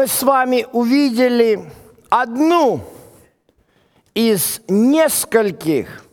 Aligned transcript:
Мы 0.00 0.06
с 0.06 0.22
вами 0.22 0.66
увидели 0.72 1.62
одну 2.08 2.80
из 4.14 4.62
нескольких 4.66 6.06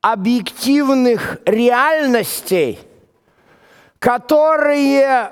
объективных 0.00 1.36
реальностей, 1.44 2.78
которые 3.98 5.30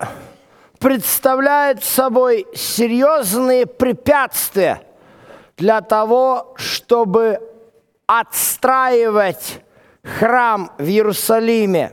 представляют 0.79 1.83
собой 1.83 2.47
серьезные 2.55 3.65
препятствия 3.65 4.83
для 5.57 5.81
того, 5.81 6.53
чтобы 6.59 7.41
отстраивать 8.05 9.63
храм 10.03 10.71
в 10.77 10.85
Иерусалиме. 10.85 11.93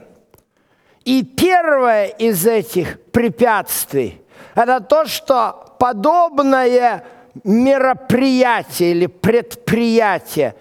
И 1.06 1.24
первое 1.24 2.08
из 2.08 2.46
этих 2.46 3.02
препятствий– 3.14 4.22
это 4.54 4.82
то, 4.82 5.06
что 5.06 5.67
подобное 5.78 7.04
мероприятие 7.44 8.92
или 8.92 9.06
предприятие 9.08 10.56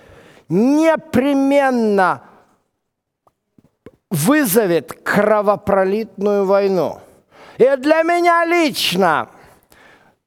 непременно 0.49 2.23
вызовет 4.11 4.93
кровопролитную 5.03 6.45
войну. 6.45 7.01
И 7.59 7.77
для 7.77 8.03
меня 8.03 8.45
лично 8.45 9.29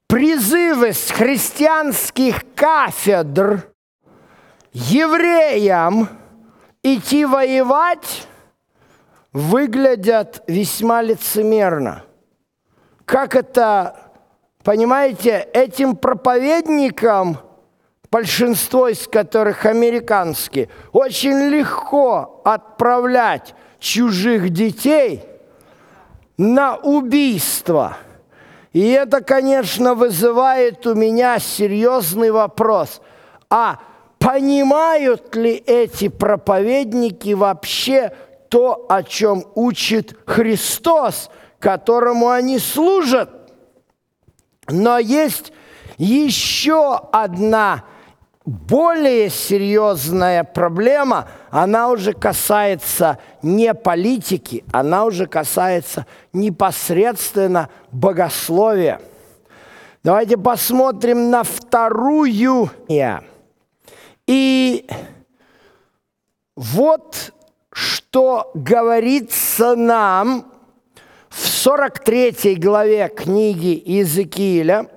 призывы 0.08 0.94
с 0.94 1.12
христианских 1.12 2.44
кафедр 2.56 3.72
евреям 4.74 6.10
идти 6.84 7.26
воевать 7.26 8.28
выглядят 9.32 10.44
весьма 10.48 11.02
лицемерно. 11.02 12.04
Как 13.06 13.36
это, 13.36 14.09
понимаете, 14.70 15.48
этим 15.52 15.96
проповедникам, 15.96 17.40
большинство 18.12 18.88
из 18.88 19.08
которых 19.08 19.66
американские, 19.66 20.70
очень 20.92 21.50
легко 21.50 22.44
отправлять 22.46 23.56
чужих 23.80 24.52
детей 24.52 25.24
на 26.38 26.76
убийство. 26.76 27.98
И 28.72 28.92
это, 28.92 29.22
конечно, 29.22 29.96
вызывает 29.96 30.86
у 30.86 30.94
меня 30.94 31.40
серьезный 31.40 32.30
вопрос. 32.30 33.02
А 33.50 33.80
понимают 34.20 35.36
ли 35.36 35.56
эти 35.66 36.10
проповедники 36.10 37.34
вообще 37.34 38.12
то, 38.50 38.86
о 38.88 39.02
чем 39.02 39.46
учит 39.56 40.16
Христос, 40.28 41.32
которому 41.60 42.30
они 42.30 42.60
служат? 42.60 43.39
Но 44.70 44.98
есть 44.98 45.52
еще 45.98 46.96
одна 47.12 47.84
более 48.46 49.30
серьезная 49.30 50.44
проблема, 50.44 51.28
она 51.52 51.90
уже 51.90 52.14
касается 52.14 53.20
не 53.44 53.74
политики, 53.76 54.64
она 54.72 55.06
уже 55.06 55.28
касается 55.28 56.08
непосредственно 56.34 57.70
богословия. 57.92 59.02
Давайте 60.04 60.38
посмотрим 60.38 61.30
на 61.30 61.44
вторую. 61.44 62.72
И 64.26 64.88
вот 66.56 67.34
что 67.72 68.52
говорится 68.54 69.76
нам 69.76 70.46
в 71.30 71.48
43 71.48 72.56
главе 72.56 73.10
книги 73.10 73.82
Иезекииля, 73.86 74.90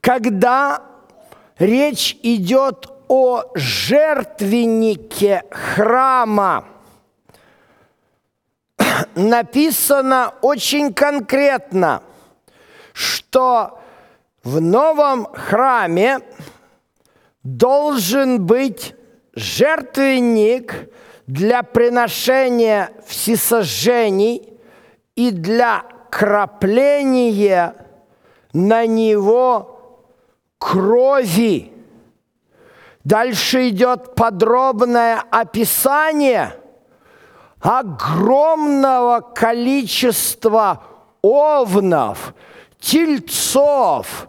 когда 0.00 0.82
речь 1.58 2.16
идет 2.22 2.88
о 3.08 3.44
жертвеннике 3.54 5.42
храма. 5.50 6.66
Написано 9.14 10.34
очень 10.40 10.92
конкретно, 10.94 12.02
что 12.92 13.80
в 14.42 14.60
новом 14.60 15.26
храме 15.26 16.20
должен 17.42 18.44
быть 18.44 18.94
жертвенник 19.34 20.88
для 21.26 21.62
приношения 21.62 22.90
всесожжений 23.06 24.53
и 25.16 25.30
для 25.30 25.84
крапления 26.10 27.74
на 28.52 28.86
него 28.86 30.04
крови. 30.58 31.72
Дальше 33.02 33.68
идет 33.68 34.14
подробное 34.14 35.22
описание 35.30 36.56
огромного 37.60 39.20
количества 39.20 40.84
овнов, 41.22 42.34
тельцов 42.78 44.28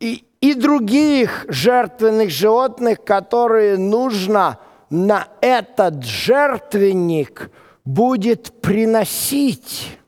и, 0.00 0.24
и 0.40 0.54
других 0.54 1.46
жертвенных 1.48 2.30
животных, 2.30 3.04
которые 3.04 3.76
нужно 3.78 4.58
на 4.90 5.28
этот 5.40 6.04
жертвенник 6.04 7.50
будет 7.84 8.60
приносить. 8.60 9.98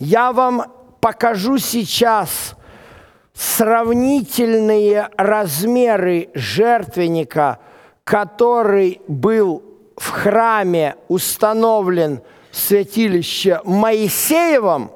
Я 0.00 0.32
вам 0.32 0.64
покажу 1.02 1.58
сейчас 1.58 2.54
сравнительные 3.34 5.10
размеры 5.18 6.30
жертвенника, 6.32 7.58
который 8.02 9.02
был 9.08 9.62
в 9.98 10.08
храме 10.08 10.96
установлен 11.08 12.22
в 12.50 12.56
святилище 12.56 13.60
Моисеевом, 13.64 14.90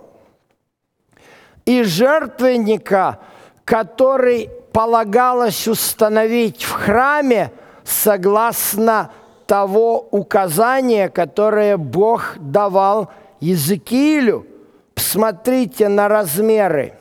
и 1.67 1.83
жертвенника, 1.83 3.21
который 3.67 4.49
полагалось 4.73 5.69
установить 5.69 6.63
в 6.63 6.73
храме 6.73 7.53
согласно 7.85 9.11
того 9.47 10.09
указания, 10.11 11.11
которое 11.11 11.77
Бог 11.77 12.37
давал 12.39 13.11
Языкиилю. 13.41 14.47
Посмотрите 14.95 15.89
на 15.89 16.09
размеры. 16.09 16.95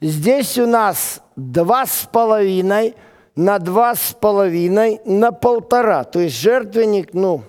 Здесь 0.00 0.58
у 0.58 0.66
нас 0.66 1.20
два 1.36 1.86
с 1.86 2.08
половиной 2.10 2.94
на 3.38 3.60
два 3.60 3.94
с 3.94 4.16
половиной 4.20 5.00
на 5.04 5.30
полтора. 5.30 6.02
То 6.02 6.18
есть 6.18 6.36
жертвенник, 6.40 7.14
ну, 7.14 7.42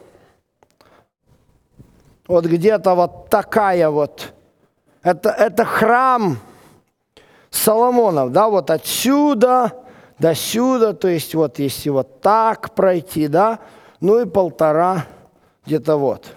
вот 2.28 2.46
где-то 2.46 2.94
вот 2.94 3.30
такая 3.30 3.90
вот. 3.90 4.34
Это, 5.02 5.32
это 5.32 5.66
храм 5.66 6.38
Соломонов, 7.50 8.32
да, 8.32 8.50
вот 8.50 8.70
отсюда 8.70 9.74
до 10.20 10.36
сюда, 10.36 10.94
то 10.94 11.08
есть 11.08 11.34
вот 11.34 11.58
если 11.58 11.90
вот 11.90 12.22
так 12.22 12.76
пройти, 12.76 13.28
да, 13.28 13.60
ну 14.00 14.20
и 14.20 14.26
полтора 14.26 15.08
где-то 15.66 15.98
вот. 15.98 16.36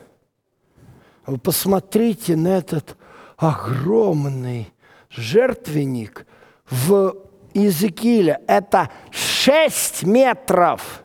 Вы 1.26 1.36
посмотрите 1.36 2.36
на 2.36 2.56
этот 2.56 2.96
огромный 3.42 4.72
жертвенник 5.10 6.26
в 6.70 7.16
Иезекииле. 7.52 8.40
Это 8.46 8.88
6 9.10 10.04
метров 10.04 11.02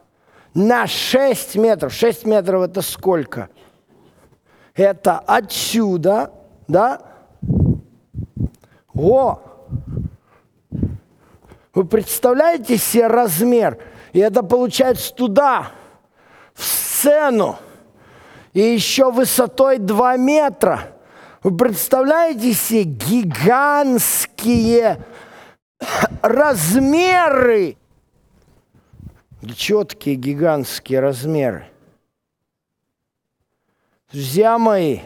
на 0.53 0.85
6 0.85 1.55
метров. 1.55 1.91
6 1.91 2.25
метров 2.25 2.61
это 2.61 2.81
сколько? 2.81 3.49
Это 4.75 5.17
отсюда, 5.17 6.31
да? 6.67 7.01
О! 8.93 9.41
Вы 11.73 11.85
представляете 11.85 12.77
себе 12.77 13.07
размер? 13.07 13.79
И 14.13 14.19
это 14.19 14.43
получается 14.43 15.13
туда, 15.13 15.71
в 16.53 16.63
сцену. 16.63 17.57
И 18.53 18.61
еще 18.61 19.11
высотой 19.11 19.79
2 19.79 20.17
метра– 20.17 20.91
вы 21.47 21.55
представляете 21.55 22.51
себе 22.51 22.83
гигантские 22.83 24.99
размеры? 26.21 27.77
Четкие 29.55 30.15
гигантские 30.15 30.99
размеры. 30.99 31.69
Друзья 34.11 34.57
мои, 34.57 34.99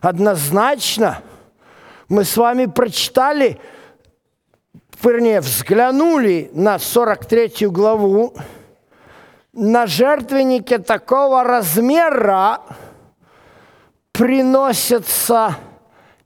однозначно 0.00 1.22
мы 2.08 2.24
с 2.24 2.36
вами 2.36 2.66
прочитали, 2.66 3.60
вернее, 5.04 5.40
взглянули 5.40 6.50
на 6.52 6.80
43 6.80 7.68
главу, 7.68 8.34
на 9.52 9.86
жертвеннике 9.86 10.78
такого 10.78 11.44
размера, 11.44 12.58
приносятся 14.14 15.56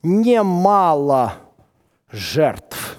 немало 0.03 1.33
жертв. 2.11 2.99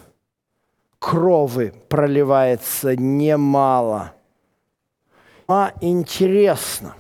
Крови 0.97 1.74
проливается 1.88 2.95
немало. 2.95 4.13
А 5.47 5.74
интересно, 5.80 6.95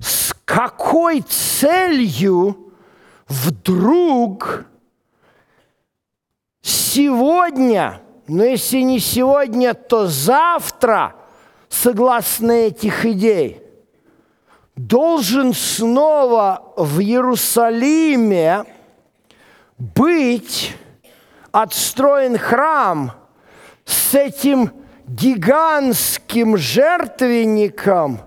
с 0.00 0.34
какой 0.44 1.20
целью 1.20 2.72
вдруг 3.28 4.64
сегодня, 6.60 8.02
но 8.26 8.44
если 8.44 8.80
не 8.80 8.98
сегодня, 8.98 9.74
то 9.74 10.08
завтра, 10.08 11.14
согласно 11.68 12.50
этих 12.50 13.06
идей, 13.06 13.67
должен 14.78 15.52
снова 15.54 16.62
в 16.76 17.00
Иерусалиме 17.00 18.64
быть 19.76 20.72
отстроен 21.50 22.38
храм 22.38 23.12
с 23.84 24.14
этим 24.14 24.70
гигантским 25.06 26.56
жертвенником 26.56 28.20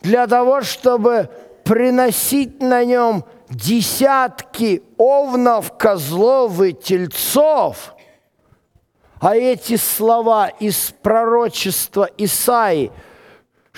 для 0.00 0.28
того, 0.28 0.62
чтобы 0.62 1.28
приносить 1.64 2.62
на 2.62 2.84
нем 2.84 3.24
десятки 3.48 4.84
овнов, 4.96 5.76
козлов 5.76 6.62
и 6.62 6.72
тельцов. 6.72 7.96
А 9.20 9.34
эти 9.36 9.76
слова 9.76 10.48
из 10.48 10.94
пророчества 11.02 12.08
Исаи, 12.16 12.92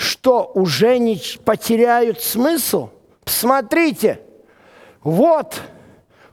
что 0.02 0.50
уже 0.54 0.98
не 0.98 1.20
потеряют 1.44 2.20
смысл? 2.20 2.90
Посмотрите, 3.24 4.20
вот 5.02 5.60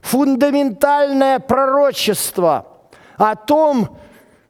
фундаментальное 0.00 1.38
пророчество 1.38 2.66
о 3.16 3.36
том, 3.36 3.96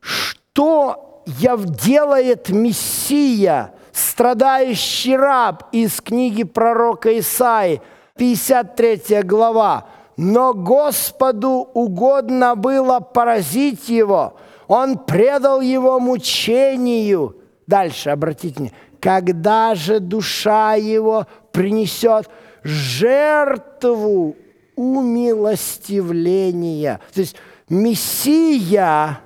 что 0.00 1.22
делает 1.26 2.48
Мессия, 2.48 3.74
страдающий 3.92 5.16
раб 5.16 5.64
из 5.72 6.00
книги 6.00 6.44
пророка 6.44 7.18
Исаи– 7.18 7.80
53 8.20 9.22
глава. 9.22 9.86
«Но 10.18 10.52
Господу 10.52 11.70
угодно 11.72 12.54
было 12.54 13.00
поразить 13.00 13.88
его, 13.88 14.36
он 14.68 14.98
предал 14.98 15.62
его 15.62 15.98
мучению». 15.98 17.36
Дальше, 17.66 18.10
обратите 18.10 18.56
внимание. 18.56 18.89
«Когда 19.00 19.74
же 19.74 20.00
душа 20.00 20.74
его 20.74 21.26
принесет 21.52 22.28
жертву 22.62 24.36
умилостивления». 24.76 27.00
То 27.14 27.20
есть 27.20 27.36
Мессия 27.68 29.20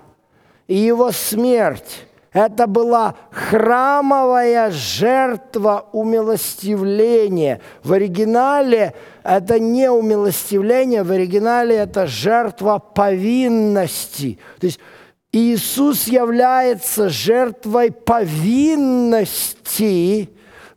и 0.67 0.77
его 0.77 1.13
смерть 1.13 2.07
это 2.35 2.67
была 2.67 3.15
храмовая 3.31 4.73
жертва 4.73 5.87
умилостивления. 5.93 7.61
В 7.85 7.93
оригинале 7.93 8.93
это 9.23 9.61
не 9.61 9.89
умилостивление, 9.89 11.05
в 11.05 11.13
оригинале 11.13 11.77
это 11.77 12.09
жертва 12.09 12.81
повинности. 12.81 14.41
То 14.59 14.67
есть 14.67 14.81
Иисус 15.35 16.07
является 16.07 17.09
жертвой 17.09 17.91
повинности 17.91 19.19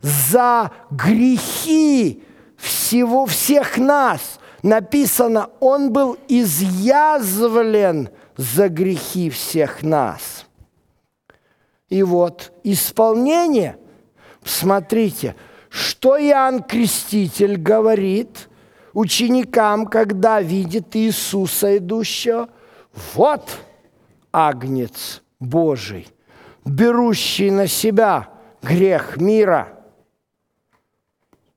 за 0.00 0.72
грехи 0.90 2.24
всего, 2.56 3.26
всех 3.26 3.78
нас. 3.78 4.40
Написано, 4.64 5.50
Он 5.60 5.92
был 5.92 6.18
изъязвлен 6.26 8.08
за 8.36 8.68
грехи 8.68 9.30
всех 9.30 9.84
нас. 9.84 10.44
И 11.88 12.02
вот 12.02 12.50
исполнение, 12.64 13.78
смотрите, 14.42 15.36
что 15.68 16.18
Иоанн 16.18 16.64
Креститель 16.64 17.56
говорит 17.58 18.48
ученикам, 18.92 19.86
когда 19.86 20.40
видит 20.40 20.96
Иисуса 20.96 21.76
идущего. 21.76 22.48
Вот 23.14 23.48
агнец 24.32 25.22
Божий, 25.40 26.08
берущий 26.64 27.50
на 27.50 27.66
себя 27.66 28.28
грех 28.62 29.16
мира. 29.16 29.68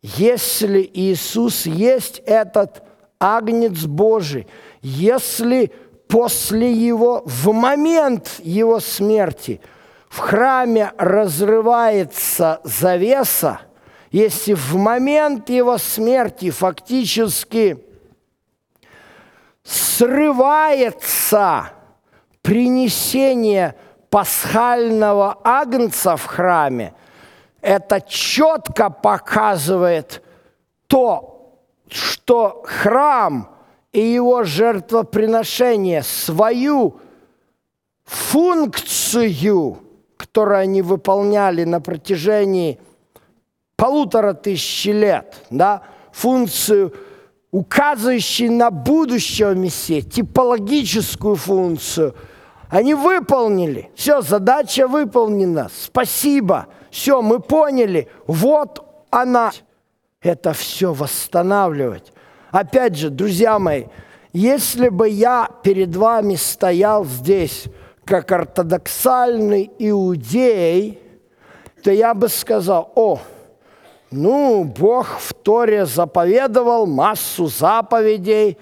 Если 0.02 0.90
Иисус 0.94 1.66
есть 1.66 2.22
этот 2.26 2.84
агнец 3.20 3.86
Божий, 3.86 4.48
если 4.82 5.72
после 6.08 6.74
его, 6.74 7.22
в 7.26 7.54
момент 7.54 8.40
его 8.44 8.80
смерти– 8.80 9.62
в 10.12 10.20
храме 10.20 10.92
разрывается 10.98 12.60
завеса, 12.66 13.62
если 14.12 14.54
в 14.54 14.76
момент 14.76 15.50
его 15.50 15.78
смерти 15.78 16.50
фактически 16.50 17.82
срывается 19.64 21.72
принесение 22.42 23.76
пасхального 24.10 25.40
агнца 25.44 26.16
в 26.16 26.26
храме, 26.26 26.94
это 27.62 28.02
четко 28.02 28.90
показывает 28.90 30.22
то, 30.88 31.60
что 31.90 32.64
храм 32.66 33.50
и 33.92 34.02
его 34.02 34.44
жертвоприношение 34.44 36.04
свою 36.04 37.00
функцию– 38.06 39.80
которое 40.32 40.62
они 40.62 40.82
выполняли 40.82 41.66
на 41.66 41.82
протяжении 41.82 42.80
полутора 43.76 44.34
тысячи 44.34 44.88
лет, 44.88 45.44
да, 45.50 45.82
функцию, 46.14 46.94
указывающую 47.52 48.52
на 48.52 48.72
будущего 48.72 49.54
Мессии, 49.54 50.02
типологическую 50.02 51.36
функцию, 51.36 52.16
они 52.70 52.94
выполнили. 52.94 53.92
Все, 53.96 54.22
задача 54.22 54.88
выполнена. 54.88 55.70
Спасибо. 55.76 56.68
Все, 56.90 57.22
мы 57.22 57.40
поняли. 57.40 58.08
Вот 58.28 58.86
она. 59.10 59.52
Это 60.22 60.54
все 60.54 60.94
восстанавливать. 60.94 62.14
Опять 62.52 62.96
же, 62.96 63.10
друзья 63.10 63.60
мои, 63.60 63.86
если 64.34 64.88
бы 64.88 65.10
я 65.10 65.50
перед 65.64 65.96
вами 65.96 66.36
стоял 66.36 67.04
здесь 67.06 67.66
как 68.06 68.32
ортодоксальный 68.32 69.70
иудей, 69.80 71.00
то 71.84 71.92
я 71.92 72.14
бы 72.14 72.30
сказал, 72.30 72.92
о, 72.96 73.20
ну, 74.12 74.64
Бог 74.64 75.20
в 75.20 75.34
Торе 75.34 75.86
заповедовал 75.86 76.86
массу 76.86 77.48
заповедей, 77.48 78.58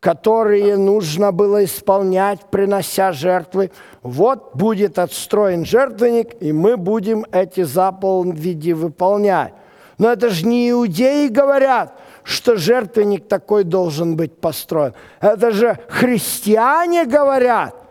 которые 0.00 0.76
нужно 0.76 1.32
было 1.32 1.64
исполнять, 1.64 2.40
принося 2.50 3.12
жертвы. 3.12 3.70
Вот 4.02 4.54
будет 4.54 4.98
отстроен 4.98 5.64
жертвенник, 5.64 6.40
и 6.40 6.52
мы 6.52 6.76
будем 6.76 7.24
эти 7.32 7.62
заповеди 7.62 8.72
выполнять. 8.72 9.52
Но 9.98 10.10
это 10.10 10.30
же 10.30 10.46
не 10.46 10.70
иудеи 10.70 11.28
говорят, 11.28 11.98
что 12.22 12.56
жертвенник 12.56 13.28
такой 13.28 13.64
должен 13.64 14.16
быть 14.16 14.38
построен. 14.40 14.94
Это 15.20 15.50
же 15.50 15.78
христиане 15.88 17.04
говорят– 17.04 17.74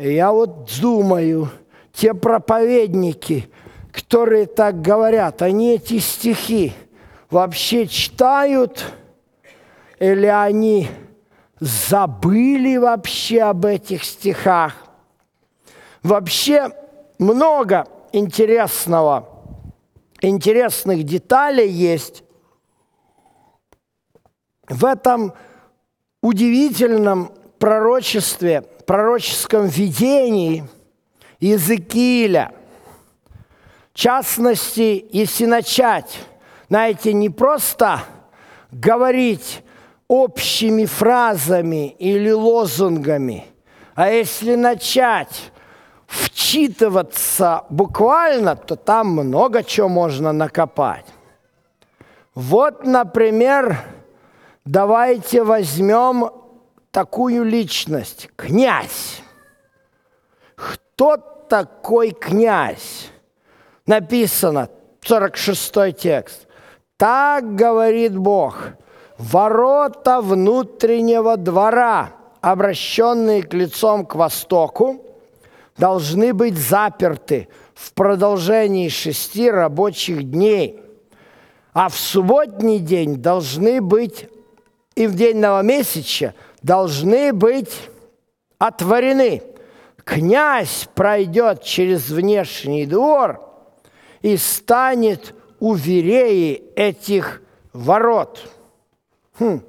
и 0.00 0.14
я 0.14 0.32
вот 0.32 0.70
думаю, 0.80 1.50
те 1.92 2.14
проповедники, 2.14 3.50
которые 3.92 4.46
так 4.46 4.80
говорят, 4.80 5.42
они 5.42 5.74
эти 5.74 5.98
стихи 5.98 6.72
вообще 7.30 7.86
читают 7.86 8.84
или 9.98 10.26
они 10.26 10.88
забыли 11.58 12.76
вообще 12.76 13.42
об 13.42 13.66
этих 13.66 14.04
стихах? 14.04 14.74
Вообще 16.02 16.70
много 17.18 17.86
интересного, 18.12 19.28
интересных 20.20 21.04
деталей 21.04 21.68
есть 21.68 22.24
в 24.68 24.84
этом 24.84 25.34
удивительном 26.22 27.32
пророчестве 27.58 28.62
пророческом 28.86 29.66
видении 29.66 30.64
Иезекииля. 31.38 32.52
Частности, 34.00 35.06
если 35.12 35.44
начать, 35.44 36.20
знаете, 36.70 37.12
не 37.12 37.28
просто 37.28 38.00
говорить 38.70 39.62
общими 40.08 40.86
фразами 40.86 41.90
или 41.98 42.30
лозунгами, 42.30 43.44
а 43.94 44.08
если 44.08 44.54
начать 44.54 45.52
вчитываться 46.06 47.66
буквально, 47.68 48.56
то 48.56 48.74
там 48.74 49.08
много 49.08 49.62
чего 49.62 49.90
можно 49.90 50.32
накопать. 50.32 51.04
Вот, 52.34 52.86
например, 52.86 53.80
давайте 54.64 55.44
возьмем 55.44 56.30
такую 56.90 57.44
личность, 57.44 58.30
князь. 58.34 59.20
Кто 60.54 61.18
такой 61.18 62.12
князь? 62.12 63.10
Написано, 63.90 64.68
46 65.02 65.96
текст. 65.98 66.46
Так 66.96 67.56
говорит 67.56 68.16
Бог, 68.16 68.68
ворота 69.18 70.20
внутреннего 70.20 71.36
двора, 71.36 72.12
обращенные 72.40 73.42
к 73.42 73.52
лицом 73.52 74.06
к 74.06 74.14
востоку, 74.14 75.04
должны 75.76 76.32
быть 76.32 76.56
заперты 76.56 77.48
в 77.74 77.92
продолжении 77.92 78.88
шести 78.88 79.50
рабочих 79.50 80.22
дней, 80.22 80.80
а 81.72 81.88
в 81.88 81.96
субботний 81.96 82.78
день 82.78 83.16
должны 83.16 83.80
быть 83.80 84.28
и 84.94 85.08
в 85.08 85.16
день 85.16 85.38
новомесяча 85.38 86.34
должны 86.62 87.32
быть 87.32 87.90
отворены. 88.56 89.42
Князь 90.04 90.88
пройдет 90.94 91.64
через 91.64 92.08
внешний 92.08 92.86
двор 92.86 93.49
и 94.22 94.36
станет 94.36 95.34
у 95.58 95.74
вереи 95.74 96.72
этих 96.74 97.42
ворот. 97.72 98.50
Хм, 99.38 99.62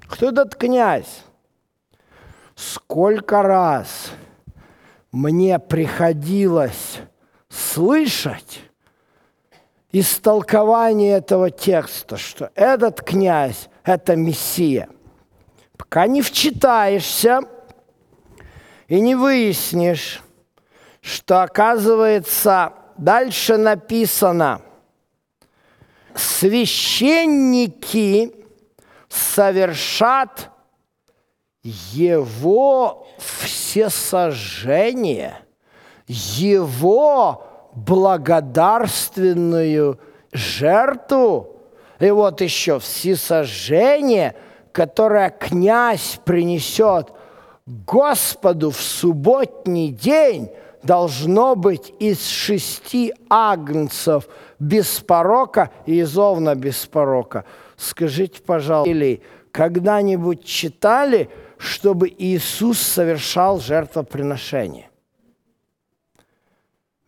кто 0.00 0.28
этот 0.28 0.56
князь? 0.56 1.22
Сколько 2.54 3.42
раз 3.42 4.12
мне 5.10 5.58
приходилось 5.58 7.00
слышать 7.48 8.60
истолкование 9.90 11.18
этого 11.18 11.50
текста, 11.50 12.16
что 12.16 12.50
этот 12.54 13.02
князь– 13.02 13.68
это 13.84 14.16
Мессия. 14.16 14.88
Пока 15.76 16.06
не 16.06 16.22
вчитаешься 16.22 17.40
и 18.88 19.00
не 19.00 19.14
выяснишь, 19.14 20.22
что, 21.00 21.42
оказывается, 21.42 22.72
дальше 22.96 23.56
написано, 23.56 24.62
священники 26.14 28.32
совершат 29.08 30.50
его 31.62 33.08
всесожжение, 33.18 35.36
его 36.06 37.44
благодарственную 37.74 39.98
жертву, 40.32 41.56
и 42.00 42.10
вот 42.10 42.40
еще 42.40 42.80
всесожжение, 42.80 44.34
которое 44.72 45.30
князь 45.30 46.18
принесет 46.24 47.12
Господу 47.66 48.70
в 48.70 48.80
субботний 48.80 49.90
день, 49.90 50.50
должно 50.82 51.54
быть 51.54 51.92
из 51.98 52.26
шести 52.26 53.14
агнцев 53.28 54.28
без 54.58 55.00
порока 55.00 55.70
и 55.86 56.00
из 56.00 56.16
овна 56.18 56.54
без 56.54 56.86
порока. 56.86 57.44
Скажите, 57.76 58.42
пожалуйста, 58.42 58.90
или 58.90 59.22
когда-нибудь 59.50 60.44
читали, 60.44 61.30
чтобы 61.58 62.08
Иисус 62.08 62.78
совершал 62.78 63.60
жертвоприношение? 63.60 64.90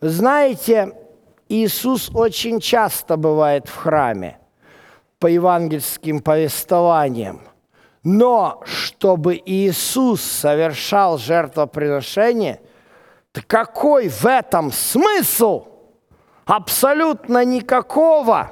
Знаете, 0.01 0.93
Иисус 1.49 2.11
очень 2.15 2.61
часто 2.61 3.17
бывает 3.17 3.69
в 3.69 3.75
храме 3.75 4.39
по 5.19 5.27
евангельским 5.27 6.21
повествованиям. 6.21 7.41
Но 8.03 8.63
чтобы 8.67 9.41
Иисус 9.47 10.21
совершал 10.21 11.17
жертвоприношение, 11.17 12.61
какой 13.43 14.09
в 14.09 14.27
этом 14.27 14.73
смысл? 14.73 15.67
Абсолютно 16.45 17.45
никакого. 17.45 18.51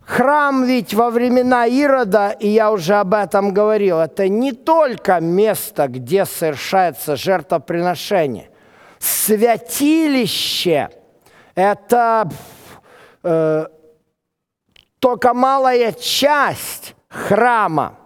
Храм 0.00 0.64
ведь 0.64 0.92
во 0.92 1.10
времена 1.10 1.64
Ирода, 1.64 2.30
и 2.30 2.48
я 2.48 2.70
уже 2.70 2.96
об 2.96 3.14
этом 3.14 3.54
говорил, 3.54 3.98
это 3.98 4.28
не 4.28 4.52
только 4.52 5.18
место, 5.20 5.88
где 5.88 6.26
совершается 6.26 7.16
жертвоприношение 7.16 8.50
святилище– 9.04 10.90
это 11.54 12.28
э, 13.22 13.66
только 14.98 15.34
малая 15.34 15.92
часть 15.92 16.94
храма. 17.08 17.98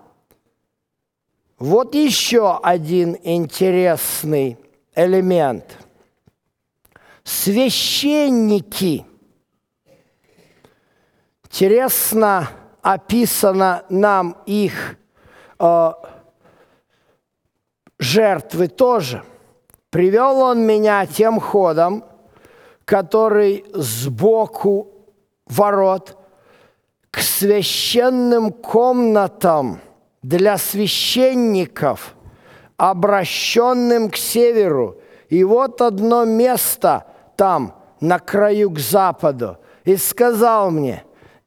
Вот 1.59 1.95
еще 1.95 2.59
один 2.63 3.17
интересный 3.23 4.59
элемент. 4.99 5.65
Священники. 7.25 9.07
Интересно 11.45 12.49
описано 12.83 13.85
нам 13.89 14.37
их 14.47 14.97
э, 15.59 15.93
жертвы 17.99 18.69
тоже– 18.69 19.23
Привел 19.91 20.41
он 20.41 20.67
меня 20.67 21.07
тем 21.07 21.41
ходом, 21.41 22.05
который 22.85 23.65
сбоку 23.73 24.93
ворот 25.47 26.17
к 27.11 27.21
священным 27.21 28.53
комнатам 28.53 29.81
для 30.23 30.59
священников, 30.59 32.15
обращенным 32.79 34.09
к 34.09 34.17
северу. 34.17 34.97
И 35.29 35.45
вот 35.45 35.83
одно 35.83 36.25
место 36.25 37.05
там, 37.37 37.75
на 38.01 38.19
краю 38.19 38.71
к 38.71 38.79
западу. 38.79 39.59
И 39.85 39.97
сказал 39.97 40.71
мне, 40.71 41.05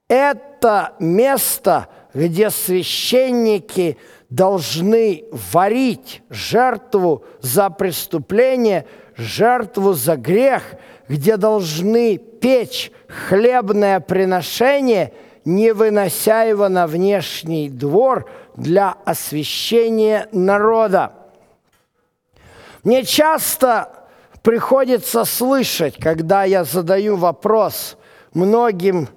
это 0.07 0.93
место, 0.99 1.87
где 2.13 2.49
священники 2.49 3.97
должны 4.29 5.23
варить 5.51 6.21
жертву 6.29 7.23
за 7.39 7.69
преступление, 7.69 8.85
жертву 9.15 9.93
за 9.93 10.17
грех, 10.17 10.63
где 11.07 11.37
должны 11.37 12.17
печь 12.17 12.91
хлебное 13.07 13.99
приношение, 13.99 15.13
не 15.45 15.73
вынося 15.73 16.43
его 16.43 16.69
на 16.69 16.87
внешний 16.87 17.69
двор 17.69 18.29
для 18.55 18.95
освящения 19.05 20.27
народа. 20.31 21.13
Мне 22.83 23.03
часто 23.03 23.89
приходится 24.41 25.23
слышать, 25.23 25.97
когда 25.99 26.43
я 26.43 26.63
задаю 26.63 27.15
вопрос 27.15 27.97
многим 28.33 29.07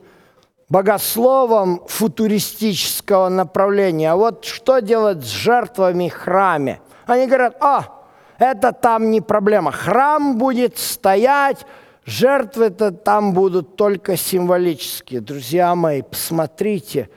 богословом 0.68 1.82
футуристического 1.86 3.28
направления. 3.28 4.12
А 4.12 4.16
вот 4.16 4.44
что 4.44 4.80
делать 4.80 5.24
с 5.24 5.28
жертвами 5.28 6.08
в 6.08 6.14
храме? 6.14 6.80
Они 7.06 7.26
говорят, 7.26 7.56
а, 7.60 8.06
это 8.38 8.72
там 8.72 9.10
не 9.10 9.20
проблема. 9.20 9.72
Храм 9.72 10.36
будет 10.36 10.78
стоять, 10.78 11.64
жертвы-то 12.04 12.92
там 12.92 13.32
будут 13.32 13.76
только 13.76 14.16
символические. 14.16 15.20
Друзья 15.20 15.74
мои, 15.74 16.02
посмотрите, 16.02 17.08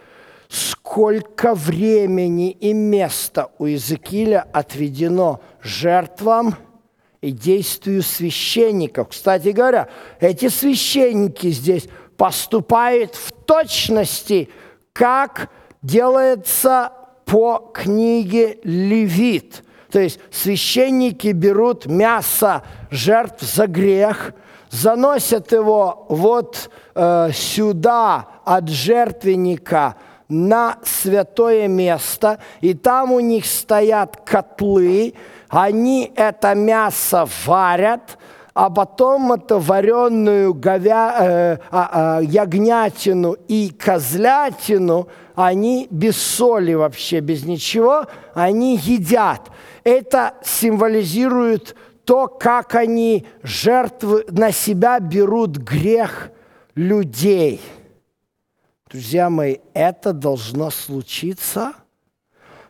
сколько 0.50 1.54
времени 1.54 2.52
и 2.52 2.74
места 2.74 3.50
у 3.58 3.66
Иезекииля 3.66 4.48
отведено 4.54 5.42
жертвам 5.62 6.56
и 7.22 7.32
действию 7.32 8.04
священников. 8.04 9.10
Кстати 9.10 9.50
говоря, 9.50 9.90
эти 10.20 10.50
священники 10.50 11.50
здесь 11.52 11.88
поступает 12.16 13.16
в 13.16 13.32
точности, 13.32 14.50
как 14.94 15.50
делается 15.82 16.92
по 17.26 17.72
книге 17.74 18.60
Левит. 18.64 19.64
То 19.92 20.00
есть 20.00 20.20
священники 20.32 21.30
берут 21.30 21.86
мясо 21.86 22.64
жертв 22.90 23.42
за 23.42 23.68
грех, 23.68 24.34
заносят 24.70 25.52
его 25.52 26.06
вот 26.10 26.70
э, 26.96 27.30
сюда 27.34 28.28
от 28.44 28.70
жертвенника 28.70 29.96
на 30.30 30.78
святое 30.84 31.68
место, 31.68 32.40
и 32.62 32.74
там 32.74 33.12
у 33.12 33.20
них 33.20 33.46
стоят 33.46 34.18
котлы, 34.26 35.14
они 35.50 36.12
это 36.16 36.54
мясо 36.56 37.28
варят, 37.46 38.18
а 38.54 38.70
потом 38.70 39.34
это 39.34 39.60
вареную 39.60 40.54
говя, 40.54 41.16
э, 41.20 41.58
а, 41.70 42.18
а, 42.18 42.22
ягнятину 42.22 43.34
и 43.48 43.70
козлятину 43.70 45.08
они 45.38 45.88
без 45.92 46.20
соли 46.20 46.74
вообще, 46.74 47.20
без 47.20 47.46
ничего, 47.46 48.08
они 48.34 48.76
едят. 48.76 49.52
Это 49.84 50.34
символизирует 50.44 51.76
то, 52.06 52.28
как 52.28 52.74
они 52.74 53.28
жертвы 53.44 54.26
на 54.30 54.52
себя 54.52 55.00
берут 55.00 55.58
грех 55.58 56.32
людей. 56.74 57.62
Друзья 58.90 59.30
мои, 59.30 59.58
это 59.74 60.14
должно 60.14 60.70
случиться. 60.70 61.74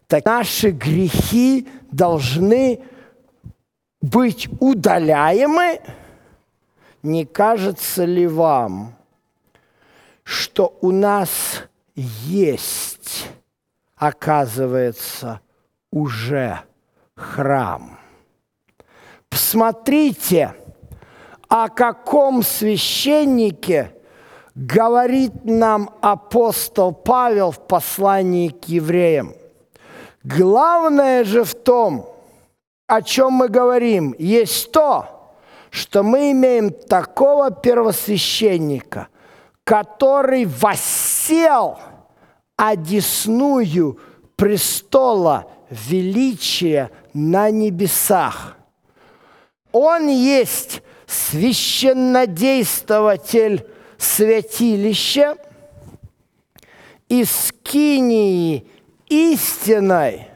Так 0.08 0.26
наши 0.26 0.72
грехи 0.72 1.68
должны 1.92 2.82
быть 4.02 4.50
удаляемы. 4.60 5.80
Не 7.04 7.26
кажется 7.26 8.04
ли 8.04 8.26
вам, 8.26 8.96
что 10.24 10.76
у 10.82 10.92
нас 10.92 11.30
есть, 11.94 13.28
оказывается, 13.96 15.42
уже 15.92 16.62
храм? 17.16 18.00
Посмотрите, 19.30 20.56
о 21.48 21.70
каком 21.70 22.42
священнике 22.42 23.92
говорит 24.58 25.46
нам 25.46 25.92
апостол 26.02 26.92
Павел 26.92 27.52
в 27.52 27.68
послании 27.68 28.50
к 28.50 28.66
евреям. 28.66 29.36
Главное 30.24 31.24
же 31.24 31.44
в 31.44 31.54
том, 31.54 32.10
о 32.88 33.04
чем 33.04 33.34
мы 33.34 33.50
говорим, 33.50 34.16
есть 34.18 34.72
то, 34.72 35.36
что 35.70 36.02
мы 36.02 36.32
имеем 36.32 36.72
такого 36.72 37.52
первосвященника, 37.52 39.10
который 39.64 40.46
воссел 40.46 41.78
одесную 42.56 44.00
престола 44.36 45.46
величия 45.70 46.90
на 47.14 47.52
небесах. 47.52 48.58
Он 49.72 50.08
есть 50.08 50.82
священнодействователь 51.06 53.68
святилища 53.98 55.38
и 57.10 57.24
скинии 57.24 58.68
истиной, 59.08 60.27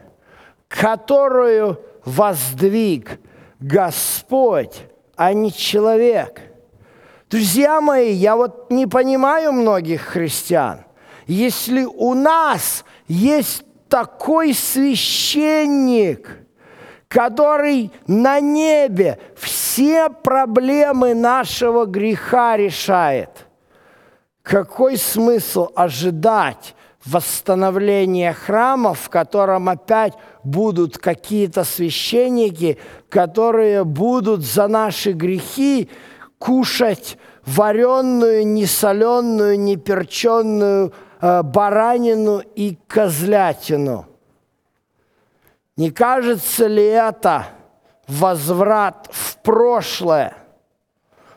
которую 0.68 1.80
воздвиг 2.04 3.20
Господь, 3.60 4.82
а 5.16 5.32
не 5.32 5.52
человек. 5.52 6.40
Друзья 7.30 7.80
мои, 7.80 8.12
я 8.12 8.36
вот 8.36 8.70
не 8.70 8.86
понимаю 8.86 9.52
многих 9.52 10.02
христиан. 10.02 10.84
Если 11.26 11.84
у 11.84 12.14
нас 12.14 12.84
есть 13.08 13.64
такой 13.88 14.54
священник, 14.54 16.38
который 17.08 17.92
на 18.06 18.40
небе 18.40 19.18
все 19.36 20.08
проблемы 20.08 21.14
нашего 21.14 21.84
греха 21.84 22.56
решает, 22.56 23.46
какой 24.42 24.96
смысл 24.96 25.68
ожидать 25.74 26.74
восстановления 27.04 28.32
храма, 28.32 28.94
в 28.94 29.08
котором 29.08 29.68
опять 29.68 30.14
будут 30.44 30.98
какие-то 30.98 31.64
священники, 31.64 32.78
которые 33.08 33.84
будут 33.84 34.42
за 34.42 34.68
наши 34.68 35.12
грехи 35.12 35.88
кушать 36.38 37.18
вареную, 37.44 38.46
несоленую, 38.46 39.58
неперченную 39.58 40.92
э, 41.20 41.42
баранину 41.42 42.38
и 42.38 42.78
козлятину. 42.86 44.06
Не 45.76 45.90
кажется 45.90 46.66
ли 46.66 46.84
это 46.84 47.46
возврат 48.06 49.08
в 49.10 49.38
прошлое? 49.38 50.36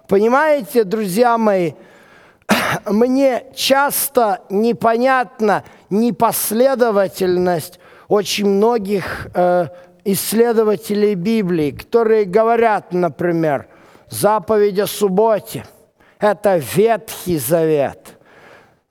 Понимаете, 0.07 0.83
друзья 0.83 1.37
мои, 1.37 1.73
мне 2.85 3.45
часто 3.55 4.41
непонятна 4.49 5.63
непоследовательность 5.89 7.79
очень 8.07 8.47
многих 8.47 9.27
э, 9.33 9.67
исследователей 10.03 11.15
Библии, 11.15 11.71
которые 11.71 12.25
говорят, 12.25 12.93
например, 12.93 13.67
заповедь 14.09 14.79
о 14.79 14.87
субботе– 14.87 15.65
это 16.19 16.57
Ветхий 16.57 17.37
Завет. 17.37 18.17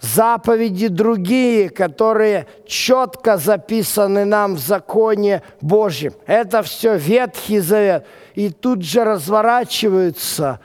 Заповеди 0.00 0.88
другие, 0.88 1.70
которые 1.70 2.46
четко 2.66 3.38
записаны 3.38 4.24
нам 4.24 4.56
в 4.56 4.58
законе 4.58 5.42
Божьем. 5.62 6.12
Это 6.26 6.62
все 6.62 6.96
Ветхий 6.96 7.60
Завет. 7.60 8.06
И 8.34 8.50
тут 8.50 8.82
же 8.82 9.02
разворачиваются 9.02 10.60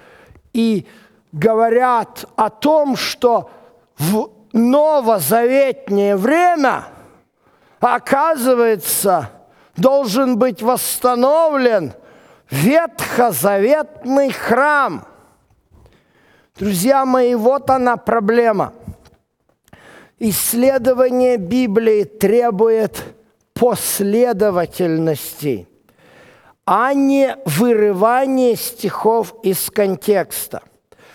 и 0.52 0.86
говорят 1.32 2.26
о 2.36 2.50
том, 2.50 2.96
что 2.96 3.50
в 3.98 4.30
новозаветнее 4.54 6.16
время, 6.16 6.86
оказывается, 7.80 9.32
должен 9.76 10.38
быть 10.38 10.62
восстановлен 10.62 11.94
ветхозаветный 12.50 14.32
храм. 14.32 15.06
Друзья 16.58 17.06
мои, 17.06 17.36
вот 17.36 17.70
она 17.70 17.98
проблема. 17.98 18.74
Исследование 20.18 21.38
Библии 21.38 22.04
требует 22.04 23.16
последовательности, 23.54 25.68
а 26.66 26.94
не 26.94 27.38
вырывания 27.46 28.56
стихов 28.56 29.36
из 29.44 29.70
контекста. 29.70 30.64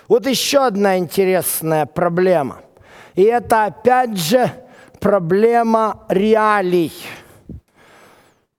Вот 0.09 0.27
еще 0.27 0.67
одна 0.67 0.99
интересная 0.99 1.87
проблема. 1.87 2.61
И 3.15 3.23
это 3.23 3.65
опять 3.65 4.19
же 4.19 4.51
проблема 5.01 6.05
реалий. 6.09 6.93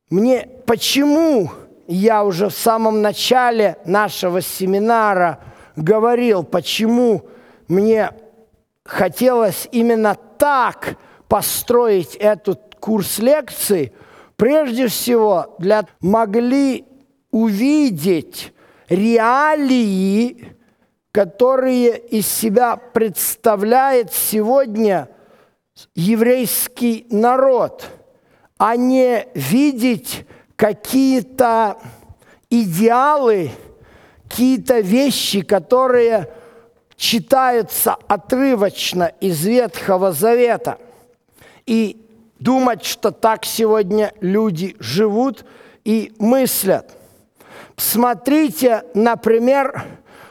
Мне 0.10 0.48
почему 0.66 1.52
я 1.88 2.24
уже 2.24 2.50
в 2.50 2.54
самом 2.54 3.02
начале 3.02 3.78
нашего 3.86 4.42
семинара 4.42 5.40
говорил, 5.76 6.44
почему 6.44 7.26
мне 7.68 8.12
хотелось 8.84 9.68
именно 9.72 10.16
так 10.38 10.98
построить 11.28 12.16
этот 12.16 12.76
курс 12.80 13.20
лекций, 13.20 13.94
прежде 14.36 14.88
всего 14.88 15.56
для 15.60 15.86
могли 16.00 16.86
увидеть 17.32 18.54
реалии 18.88 20.55
которые 21.16 21.98
из 21.98 22.28
себя 22.28 22.76
представляет 22.76 24.12
сегодня 24.12 25.08
еврейский 25.96 27.08
народ, 27.10 27.88
а 28.58 28.76
не 28.76 29.26
видеть 29.34 30.26
какие-то 30.58 31.78
идеалы, 32.50 33.52
какие-то 34.28 34.82
вещи, 34.82 35.40
которые 35.40 36.28
читаются 36.98 37.96
отрывочно 38.10 39.14
из 39.22 39.46
Ветхого 39.46 40.12
Завета, 40.12 40.80
и 41.66 42.06
думать, 42.40 42.84
что 42.84 43.12
так 43.12 43.46
сегодня 43.46 44.12
люди 44.20 44.76
живут 44.80 45.46
и 45.86 46.12
мыслят. 46.20 46.92
Смотрите, 47.78 48.84
например, 48.94 49.86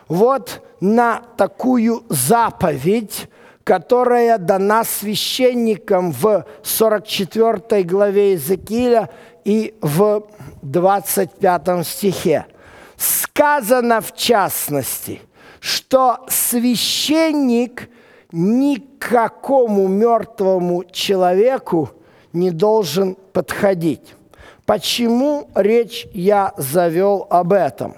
вот 0.08 0.60
на 0.84 1.22
такую 1.38 2.04
заповедь, 2.10 3.30
которая 3.64 4.36
дана 4.36 4.84
священникам 4.84 6.12
в 6.12 6.44
44 6.62 7.84
главе 7.84 8.32
Иезекииля 8.32 9.08
и 9.46 9.74
в 9.80 10.24
25 10.60 11.86
стихе. 11.86 12.44
Сказано 12.98 14.02
в 14.02 14.14
частности, 14.14 15.22
что 15.58 16.18
священник 16.28 17.88
никакому 18.30 19.88
мертвому 19.88 20.84
человеку 20.92 21.92
не 22.34 22.50
должен 22.50 23.16
подходить. 23.32 24.14
Почему 24.66 25.48
речь 25.54 26.06
я 26.12 26.52
завел 26.58 27.26
об 27.30 27.54
этом? 27.54 27.96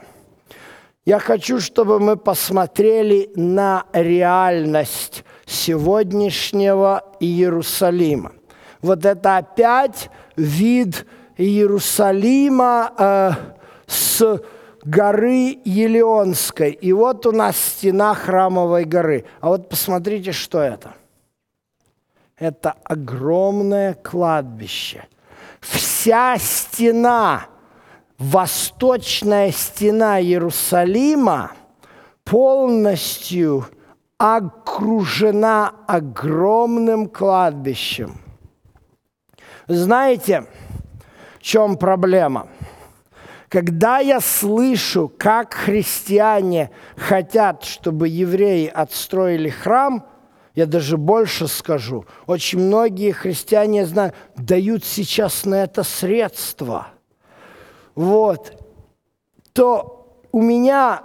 Я 1.07 1.21
хочу, 1.21 1.61
чтобы 1.61 2.01
мы 2.01 2.17
посмотрели 2.17 3.31
на 3.37 3.87
реальность 3.93 5.25
сегодняшнего 5.47 7.15
Иерусалима. 7.21 8.33
Вот 8.83 9.05
это 9.05 9.37
опять 9.37 10.11
вид 10.35 11.07
Иерусалима 11.37 12.93
э, 12.99 13.31
с 13.87 14.43
горы 14.83 15.61
Елеонской. 15.65 16.73
И 16.73 16.93
вот 16.93 17.25
у 17.25 17.31
нас 17.31 17.57
стена 17.57 18.13
храмовой 18.13 18.85
горы. 18.85 19.27
А 19.41 19.51
вот 19.51 19.69
посмотрите, 19.69 20.33
что 20.33 20.61
это. 20.61 20.95
Это 22.37 22.75
огромное 22.83 23.95
кладбище. 23.95 25.07
Вся 25.61 26.37
стена– 26.37 27.47
восточная 28.19 29.53
стена 29.53 30.21
Иерусалима 30.21 31.53
полностью 32.25 33.67
окружена 34.19 35.73
огромным 35.87 37.09
кладбищем. 37.09 38.21
Знаете, 39.69 40.47
в 41.39 41.43
чем 41.43 41.77
проблема? 41.77 42.49
Когда 43.49 43.99
я 43.99 44.21
слышу, 44.21 45.13
как 45.17 45.55
христиане 45.55 46.71
хотят, 46.97 47.65
чтобы 47.65 48.09
евреи 48.09 48.67
отстроили 48.67 49.49
храм, 49.49 50.05
я 50.55 50.67
даже 50.67 50.97
больше 50.97 51.47
скажу, 51.47 52.07
очень 52.27 52.59
многие 52.59 53.13
христиане, 53.13 53.81
я 53.81 53.87
знаю, 53.87 54.13
дают 54.37 54.85
сейчас 54.85 55.45
на 55.45 55.63
это 55.63 55.83
средства. 55.83 56.89
Вот. 57.97 58.63
То 59.53 60.07
у 60.31 60.41
меня, 60.41 61.03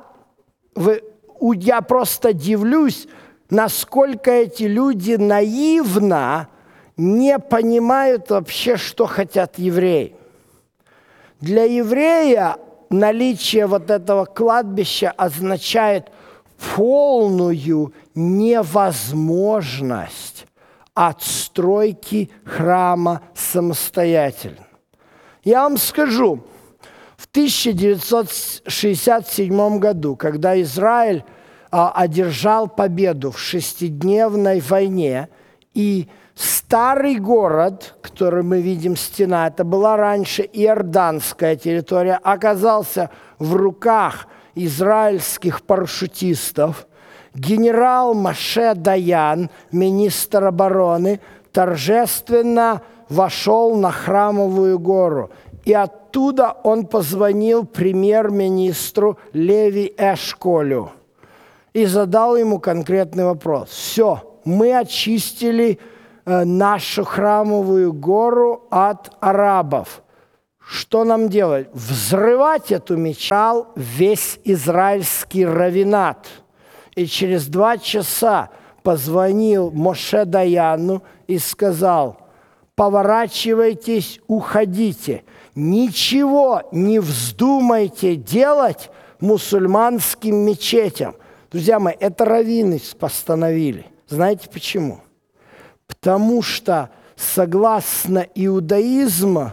я 0.75 1.81
просто 1.81 2.33
дивлюсь, 2.33 3.07
насколько 3.49 4.29
эти 4.29 4.61
люди 4.63 5.13
наивно 5.13 6.49
не 6.97 7.39
понимают 7.39 8.29
вообще, 8.29 8.77
что 8.77 9.07
хотят 9.07 9.57
евреи. 9.57 10.15
Для 11.39 11.63
еврея 11.63 12.57
наличие 12.89 13.65
вот 13.65 13.89
этого 13.89 14.25
кладбища 14.25 15.09
означает 15.11 16.11
полную 16.75 17.93
невозможность 18.13 20.45
отстройки 20.93 22.29
храма 22.45 23.21
самостоятельно. 23.33 24.67
Я 25.43 25.63
вам 25.63 25.77
скажу, 25.77 26.43
1967 27.31 29.79
году, 29.79 30.15
когда 30.15 30.61
Израиль 30.61 31.23
а, 31.71 31.91
одержал 31.91 32.67
победу 32.67 33.31
в 33.31 33.39
шестидневной 33.39 34.59
войне 34.59 35.29
и 35.73 36.07
Старый 36.35 37.17
город, 37.17 37.95
который 38.01 38.41
мы 38.41 38.61
видим, 38.61 38.95
стена, 38.95 39.47
это 39.47 39.63
была 39.63 39.97
раньше 39.97 40.41
иорданская 40.41 41.55
территория, 41.55 42.19
оказался 42.23 43.11
в 43.37 43.55
руках 43.55 44.27
израильских 44.55 45.61
парашютистов. 45.61 46.87
Генерал 47.35 48.13
Маше 48.13 48.73
Даян, 48.75 49.49
министр 49.71 50.45
обороны, 50.45 51.19
торжественно 51.51 52.81
вошел 53.07 53.75
на 53.75 53.91
Храмовую 53.91 54.79
гору. 54.79 55.31
И 55.63 55.73
оттуда 56.11 56.57
он 56.63 56.85
позвонил 56.85 57.65
премьер-министру 57.65 59.17
Леви 59.33 59.93
Эшколю 59.97 60.91
и 61.73 61.85
задал 61.85 62.35
ему 62.35 62.59
конкретный 62.59 63.25
вопрос. 63.25 63.69
Все, 63.69 64.39
мы 64.43 64.77
очистили 64.77 65.79
Э, 66.23 66.43
нашу 66.43 67.03
храмовую 67.03 67.93
гору 67.93 68.67
от 68.69 69.11
арабов. 69.19 70.03
Что 70.59 71.03
нам 71.03 71.29
делать? 71.29 71.67
Взрывать 71.73 72.71
эту 72.71 72.95
мечал 72.95 73.69
весь 73.75 74.39
израильский 74.43 75.45
равинат. 75.45 76.27
И 76.95 77.07
через 77.07 77.47
два 77.47 77.77
часа 77.77 78.49
позвонил 78.83 79.71
Моше 79.71 80.25
Даяну 80.25 81.01
и 81.25 81.39
сказал, 81.39 82.17
поворачивайтесь, 82.75 84.21
уходите. 84.27 85.23
Ничего 85.55 86.63
не 86.71 86.99
вздумайте 86.99 88.15
делать 88.15 88.89
мусульманским 89.19 90.35
мечетям. 90.35 91.15
Друзья 91.51 91.79
мои, 91.79 91.93
это 91.99 92.25
раввины 92.25 92.81
постановили. 92.97 93.85
Знаете 94.07 94.49
почему? 94.49 95.01
Потому 95.87 96.41
что 96.41 96.89
согласно 97.15 98.25
иудаизму, 98.33 99.51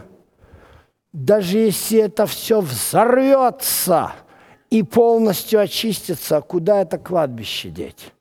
даже 1.11 1.57
если 1.57 1.99
это 1.99 2.25
все 2.25 2.61
взорвется 2.61 4.13
и 4.69 4.83
полностью 4.83 5.59
очистится, 5.59 6.39
куда 6.39 6.81
это 6.81 6.97
кладбище 6.97 7.69
деть? 7.69 8.13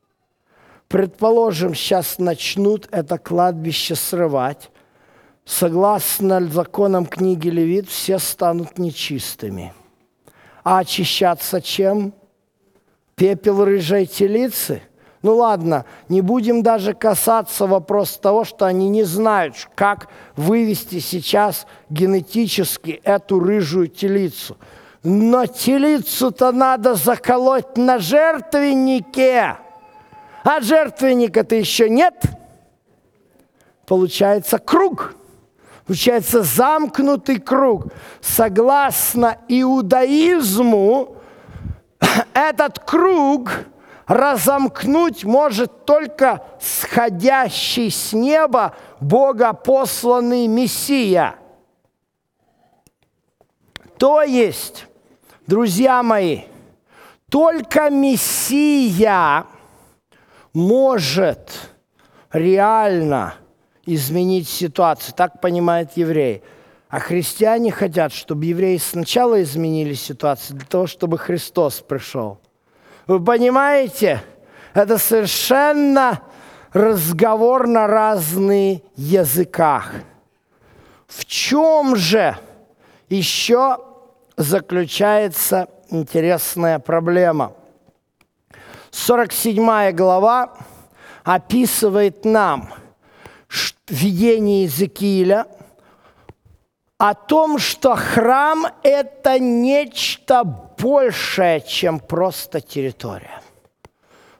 Предположим, 0.88 1.75
сейчас 1.75 2.19
начнут 2.19 2.88
это 2.91 3.19
кладбище 3.19 3.95
срывать. 3.95 4.71
Согласно 5.48 6.46
законам 6.46 7.06
книги 7.06 7.48
Левит, 7.48 7.88
все 7.88 8.18
станут 8.18 8.76
нечистыми. 8.76 9.72
А 10.62 10.80
очищаться 10.80 11.62
чем? 11.62 12.12
Пепел 13.16 13.64
рыжей 13.64 14.04
телицы– 14.04 14.82
ну 15.22 15.34
ладно, 15.34 15.84
не 16.08 16.20
будем 16.20 16.62
даже 16.62 16.94
касаться 16.94 17.66
вопроса 17.66 18.20
того, 18.20 18.44
что 18.44 18.66
они 18.66 18.88
не 18.88 19.02
знают, 19.02 19.68
как 19.74 20.08
вывести 20.37 21.00
сейчас 21.00 21.66
генетически 21.90 23.00
эту 23.02 23.40
рыжую 23.40 23.88
телицу. 23.88 24.56
Но 25.02 25.46
телицу-то 25.46 26.52
надо 26.52 26.94
заколоть 26.94 27.76
на 27.76 27.98
жертвеннике, 27.98 29.56
а 30.44 30.61
жертвенника-то 30.61 31.56
еще 31.56 31.88
нет. 31.88 32.14
Получается 33.87 34.58
круг. 34.61 35.16
Получается 35.88 36.42
замкнутый 36.42 37.40
круг. 37.40 37.87
Согласно 38.20 39.38
иудаизму, 39.48 41.16
этот 42.35 42.79
круг– 42.79 43.51
разомкнуть 44.09 45.22
может 45.24 45.85
только 45.85 46.42
сходящий 46.61 47.90
с 47.90 48.14
неба 48.14 48.74
богопосланный 49.01 50.46
Мессия. 50.46 51.37
То 53.98 54.22
есть, 54.22 54.87
друзья 55.46 56.03
мои, 56.03 56.44
только 57.31 57.90
Мессия 57.90 59.44
может 60.55 61.51
реально 62.33 63.35
изменить 63.94 64.48
ситуацию. 64.48 65.14
Так 65.14 65.40
понимает 65.40 65.96
еврей. 65.96 66.42
А 66.88 67.01
христиане 67.01 67.70
хотят, 67.70 68.12
чтобы 68.12 68.46
евреи 68.46 68.79
сначала 68.79 69.42
изменили 69.42 69.94
ситуацию 69.94 70.57
для 70.57 70.66
того, 70.66 70.87
чтобы 70.87 71.18
Христос 71.18 71.81
пришел– 71.81 72.40
вы 73.09 73.24
понимаете? 73.24 74.22
Это 74.74 74.98
совершенно 74.98 76.20
разговор 76.74 77.66
на 77.66 77.87
разные 77.87 78.83
языках. 78.96 79.92
В 81.07 81.24
чем 81.24 81.96
же 81.96 82.37
еще 83.09 83.79
заключается 84.37 85.68
интересная 85.88 86.79
проблема? 86.79 87.55
47 88.90 89.92
глава 89.92 90.53
описывает 91.24 92.27
нам 92.27 92.68
видение 93.88 94.62
Иезекииля 94.62 95.46
о 96.98 97.14
том, 97.14 97.59
что 97.59 97.94
храм– 97.94 98.66
это 98.83 99.38
нечто 99.38 100.44
большее, 100.44 101.61
чем 101.61 102.01
просто 102.01 102.61
территория. 102.61 103.40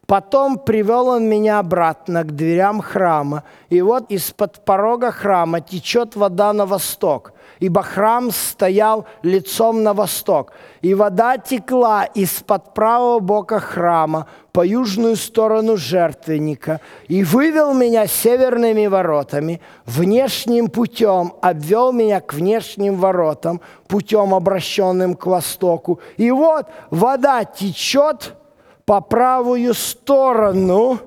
Потом 0.07 0.59
привел 0.59 1.09
он 1.09 1.29
меня 1.29 1.59
обратно 1.59 2.25
к 2.25 2.35
дверям 2.35 2.81
храма, 2.81 3.45
и 3.69 3.83
вот 3.83 4.11
из-под 4.11 4.65
порога 4.65 5.13
храма 5.13 5.61
течет 5.61 6.17
вода 6.17 6.53
на 6.53 6.65
восток, 6.65 7.33
ибо 7.61 7.83
храм 7.83 8.31
стоял 8.31 9.07
лицом 9.23 9.83
на 9.83 9.95
восток, 9.95 10.53
и 10.81 10.95
вода 10.95 11.39
текла 11.39 12.05
из-под 12.05 12.75
правого 12.75 13.19
бока 13.19 13.61
храма 13.61 14.27
по 14.53 14.65
южную 14.67 15.17
сторону 15.17 15.77
жертвенника, 15.77 16.81
и 17.09 17.23
вывел 17.25 17.75
меня 17.75 18.07
северными 18.07 18.87
воротами, 18.87 19.61
внешним 19.85 20.69
путем 20.69 21.35
обвел 21.43 21.93
меня 21.93 22.21
к 22.21 22.35
внешним 22.35 22.97
воротам, 22.97 23.61
путем 23.87 24.35
обращенным 24.35 25.15
к 25.15 25.27
востоку, 25.27 26.01
и 26.17 26.31
вот 26.31 26.67
вода 26.91 27.45
течет– 27.45 28.35
по 28.89 29.03
правую 29.03 29.75
сторону. 29.75 30.99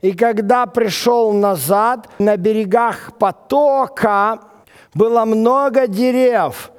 И 0.00 0.10
когда 0.10 0.66
пришел 0.66 1.32
назад, 1.32 2.08
на 2.18 2.36
берегах 2.36 3.12
потока 3.16 4.40
было 4.94 5.24
много 5.24 5.86
дерев 5.86 6.70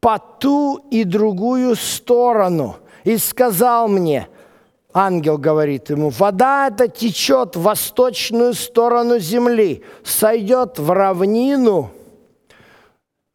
по 0.00 0.18
ту 0.18 0.80
и 0.90 1.04
другую 1.04 1.76
сторону. 1.76 2.76
И 3.04 3.16
сказал 3.16 3.88
мне, 3.88 4.28
ангел 4.92 5.38
говорит 5.38 5.90
ему, 5.90 6.10
вода 6.10 6.68
эта 6.68 6.88
течет 6.88 7.56
в 7.56 7.62
восточную 7.62 8.54
сторону 8.54 9.18
земли, 9.18 9.84
сойдет 10.04 10.78
в 10.78 10.90
равнину, 10.90 11.90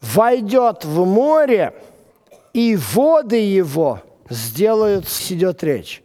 войдет 0.01 0.85
в 0.85 1.05
море, 1.05 1.73
и 2.53 2.77
воды 2.93 3.37
его 3.37 4.01
сделают, 4.29 5.05
идет 5.29 5.63
речь, 5.63 6.03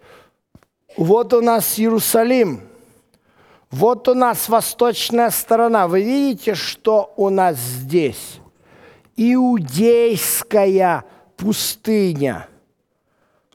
Вот 0.96 1.32
у 1.34 1.40
нас 1.40 1.78
Иерусалим. 1.78 2.67
Вот 3.70 4.09
у 4.09 4.14
нас 4.14 4.48
восточная 4.48 5.31
сторона. 5.31 5.88
Вы 5.88 6.02
видите, 6.02 6.54
что 6.54 7.12
у 7.16 7.28
нас 7.28 7.57
здесь? 7.57 8.40
Иудейская 9.16 11.04
пустыня. 11.37 12.48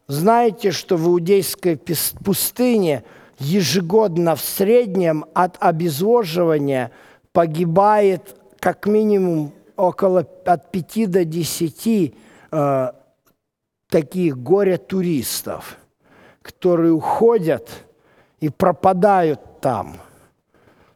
Знаете, 0.08 0.72
что 0.72 0.98
в 0.98 1.08
иудейской 1.08 1.78
пустыне 1.78 3.04
ежегодно 3.40 4.36
в 4.36 4.42
среднем 4.42 5.26
от 5.34 5.58
обезвоживания 5.60 6.92
погибает 7.32 8.36
как 8.60 8.86
минимум 8.86 9.54
около 9.76 10.28
от 10.46 10.72
5 10.72 11.10
до 11.10 11.26
10 11.26 12.14
э, 12.52 12.92
таких 13.90 14.38
горе-туристов– 14.38 15.78
которые 16.44 16.92
уходят 16.92 17.70
и 18.40 18.50
пропадают 18.50 19.40
там. 19.64 19.96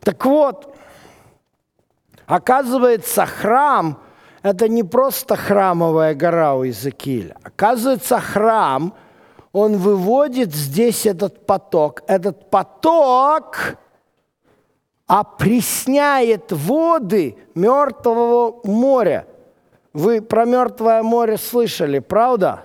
Так 0.01 0.25
вот, 0.25 0.75
оказывается, 2.25 3.25
храм– 3.25 3.97
это 4.43 4.67
не 4.67 4.83
просто 4.83 5.37
храмовая 5.37 6.13
гора 6.13 6.55
у 6.55 6.63
Иезекииля. 6.63 7.37
Оказывается, 7.43 8.19
храм, 8.19 8.93
он 9.53 9.77
выводит 9.77 10.53
здесь 10.53 11.05
этот 11.05 11.45
поток. 11.45 12.03
Этот 12.07 12.49
поток 12.49 13.77
опресняет 15.07 16.51
воды 16.51 17.37
Мертвого 17.55 18.59
моря. 18.65 19.25
Вы 19.93 20.21
про 20.21 20.43
Мертвое 20.43 21.01
море 21.03 21.37
слышали, 21.37 21.99
правда? 21.99 22.63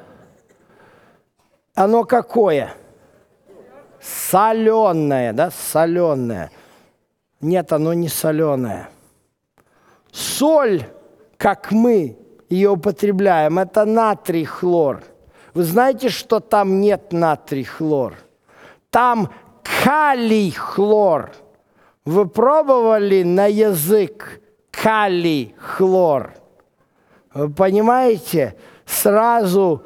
Оно 1.75 2.05
какое? 2.05 2.75
Соленое, 4.03 5.33
да, 5.33 5.51
соленое. 5.51 6.51
Нет, 7.41 7.73
оно 7.73 7.95
не 7.95 8.09
соленое. 8.09 8.89
Соль, 10.11 10.85
как 11.37 11.71
мы 11.71 12.19
ее 12.49 12.71
употребляем, 12.71 13.59
это 13.59 13.85
натрий 13.85 14.45
хлор. 14.45 15.03
Вы 15.55 15.63
знаете, 15.63 16.09
что 16.09 16.41
там 16.41 16.81
нет 16.81 17.13
натрий 17.13 17.65
хлор? 17.65 18.15
Там 18.91 19.31
калий 19.85 20.51
хлор. 20.51 21.31
Вы 22.05 22.27
пробовали 22.27 23.23
на 23.23 23.47
язык 23.47 24.41
калий 24.71 25.55
хлор? 25.59 26.35
Вы 27.33 27.51
понимаете? 27.51 28.57
Сразу 28.85 29.85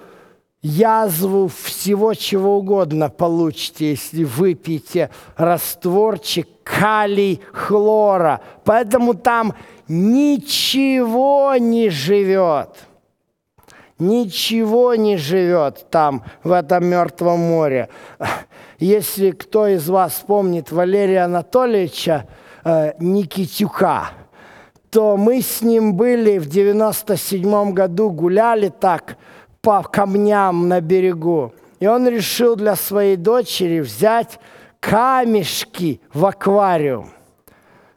язву 0.66 1.48
всего 1.48 2.14
чего 2.14 2.58
угодно 2.58 3.08
получите, 3.08 3.90
если 3.90 4.24
выпьете 4.24 5.10
растворчик 5.36 6.48
калий 6.64 7.40
хлора. 7.52 8.40
Поэтому 8.64 9.14
там 9.14 9.54
ничего 9.86 11.54
не 11.58 11.88
живет. 11.88 12.70
Ничего 13.98 14.94
не 14.96 15.16
живет 15.16 15.86
там, 15.90 16.24
в 16.42 16.50
этом 16.50 16.84
мертвом 16.84 17.40
море. 17.40 17.88
Если 18.78 19.30
кто 19.30 19.68
из 19.68 19.88
вас 19.88 20.24
помнит 20.26 20.70
Валерия 20.72 21.22
Анатольевича 21.22 22.26
э, 22.64 22.92
Никитюка, 22.98 24.10
то 24.90 25.16
мы 25.16 25.40
с 25.40 25.62
ним 25.62 25.94
были 25.94 26.38
в 26.38 26.46
97 26.46 27.72
году, 27.72 28.10
гуляли 28.10 28.68
так– 28.68 29.16
по 29.66 29.82
камням 29.82 30.68
на 30.68 30.80
берегу. 30.80 31.52
И 31.80 31.88
он 31.88 32.06
решил 32.06 32.54
для 32.54 32.76
своей 32.76 33.16
дочери 33.16 33.80
взять 33.80 34.38
камешки 34.78 36.00
в 36.14 36.24
аквариум. 36.24 37.10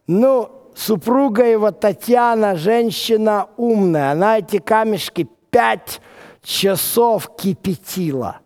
Ну, 0.07 0.49
супруга 0.73 1.45
его 1.45 1.69
Татьяна, 1.69 2.55
женщина 2.55 3.49
умная, 3.55 4.13
она 4.13 4.39
эти 4.39 4.57
камешки 4.57 5.29
пять 5.51 6.01
часов 6.41 7.29
кипятила. 7.37 8.39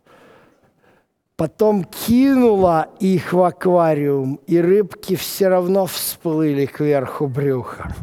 Потом 1.37 1.85
кинула 1.85 2.89
их 2.99 3.31
в 3.31 3.41
аквариум, 3.41 4.41
и 4.47 4.59
рыбки 4.59 5.15
все 5.15 5.47
равно 5.47 5.85
всплыли 5.85 6.65
кверху 6.65 7.27
брюхом. 7.27 7.93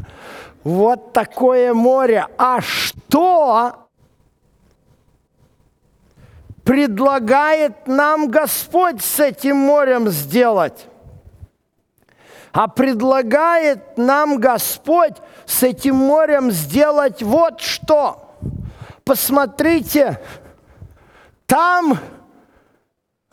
Вот 0.65 1.13
такое 1.13 1.75
море. 1.75 2.27
А 2.39 2.63
что 2.63 3.90
предлагает 6.71 7.89
нам 7.89 8.29
Господь 8.29 9.03
с 9.03 9.19
этим 9.19 9.57
морем 9.57 10.09
сделать? 10.09 10.87
А 12.53 12.69
предлагает 12.69 13.99
нам 13.99 14.39
Господь 14.39 15.17
с 15.47 15.65
этим 15.65 15.97
морем 15.97 16.53
сделать 16.53 17.25
вот 17.25 17.61
что. 17.61 18.37
Посмотрите, 19.03 20.21
там 21.47 21.99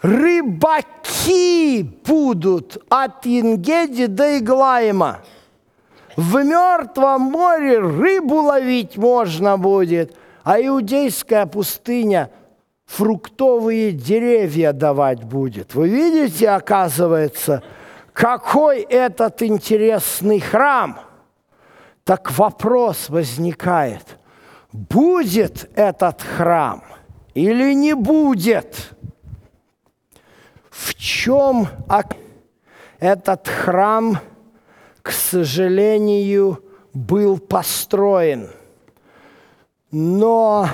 рыбаки 0.01 1.83
будут 2.07 2.83
от 2.89 3.27
Ингеди 3.27 4.07
до 4.07 4.39
Иглаима. 4.39 5.19
В 6.15 6.43
мертвом 6.43 7.21
море 7.21 7.77
рыбу 7.77 8.37
ловить 8.37 8.97
можно 8.97 9.59
будет, 9.59 10.17
а 10.43 10.59
иудейская 10.59 11.45
пустыня– 11.45 12.31
фруктовые 12.87 13.91
деревья 13.91 14.73
давать 14.73 15.23
будет. 15.23 15.75
Вы 15.75 15.89
видите, 15.89 16.49
оказывается, 16.49 17.61
какой 18.13 18.81
этот 18.81 19.43
интересный 19.43 20.39
храм? 20.39 21.01
Так 22.03 22.31
вопрос 22.31 23.09
возникает, 23.09 24.17
будет 24.71 25.69
этот 25.75 26.21
храм 26.21 26.83
или 27.33 27.73
не 27.75 27.93
будет? 27.93 28.93
В 30.69 30.95
чем 30.95 31.67
этот 32.99 33.47
храм, 33.47 34.19
к 35.01 35.11
сожалению, 35.11 36.63
был 36.93 37.37
построен? 37.37 38.49
Но 39.91 40.69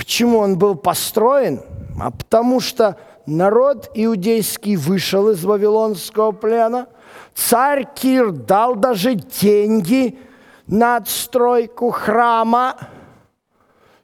Почему 0.00 0.38
он 0.38 0.56
был 0.56 0.76
построен? 0.76 1.60
А 2.00 2.10
потому 2.10 2.60
что 2.60 2.96
народ 3.26 3.90
иудейский 3.92 4.76
вышел 4.76 5.28
из 5.28 5.44
Вавилонского 5.44 6.32
плена, 6.32 6.86
царь 7.34 7.86
Кир 7.94 8.30
дал 8.30 8.76
даже 8.76 9.14
деньги 9.14 10.18
на 10.66 10.96
отстройку 10.96 11.90
храма. 11.90 12.78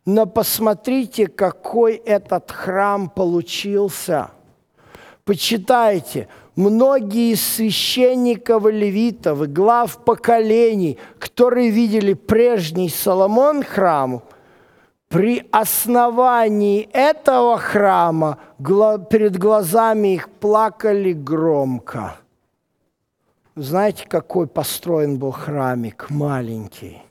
Но 0.05 0.27
посмотрите, 0.27 1.29
какой 1.29 1.95
этот 1.95 2.51
храм 2.51 3.09
получился. 3.09 4.33
Почитайте, 5.25 6.29
многие 6.57 7.33
из 7.33 7.43
священников 7.43 8.67
и 8.67 8.71
левитов, 8.71 9.41
и 9.41 9.47
глав 9.47 10.05
поколений, 10.05 10.99
которые 11.19 11.71
видели 11.71 12.13
прежний 12.13 12.91
Соломон 12.91 13.63
храм– 13.63 14.23
при 15.17 15.47
основании 15.51 16.91
этого 16.93 17.57
храма 17.57 18.37
перед 18.59 19.39
глазами 19.39 20.09
их 20.13 20.29
плакали 20.29 21.15
громко. 21.15 22.17
Знаете, 23.55 24.05
какой 24.07 24.47
построен 24.47 25.19
был 25.19 25.31
храмик 25.31 26.11
маленький? 26.11 27.03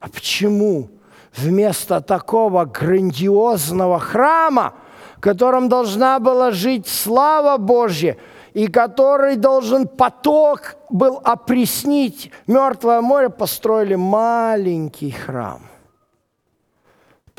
А 0.00 0.08
почему 0.08 0.88
вместо 1.36 2.00
такого 2.00 2.64
грандиозного 2.64 3.98
храма, 3.98 4.72
в 5.18 5.20
котором 5.20 5.68
должна 5.68 6.18
была 6.18 6.50
жить 6.50 6.88
слава 6.88 7.58
Божья, 7.58 8.16
и 8.54 8.68
который 8.68 9.36
должен 9.36 9.86
поток 9.86 10.76
был 10.88 11.20
опреснить 11.22 12.30
мертвое 12.46 13.02
море, 13.02 13.28
построили 13.28 13.96
маленький 13.96 15.10
храм? 15.10 15.60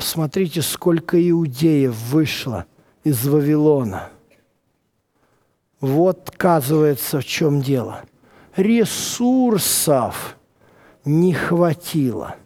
Посмотрите, 0.04 0.60
сколько 0.60 1.16
иудеев 1.30 1.96
вышло 2.10 2.66
из 3.04 3.26
Вавилона. 3.26 4.10
Вот, 5.80 6.28
оказывается, 6.28 7.20
в 7.20 7.24
чем 7.24 7.62
дело. 7.62 8.02
Ресурсов 8.54 10.36
не 11.06 11.32
хватило. 11.32 12.36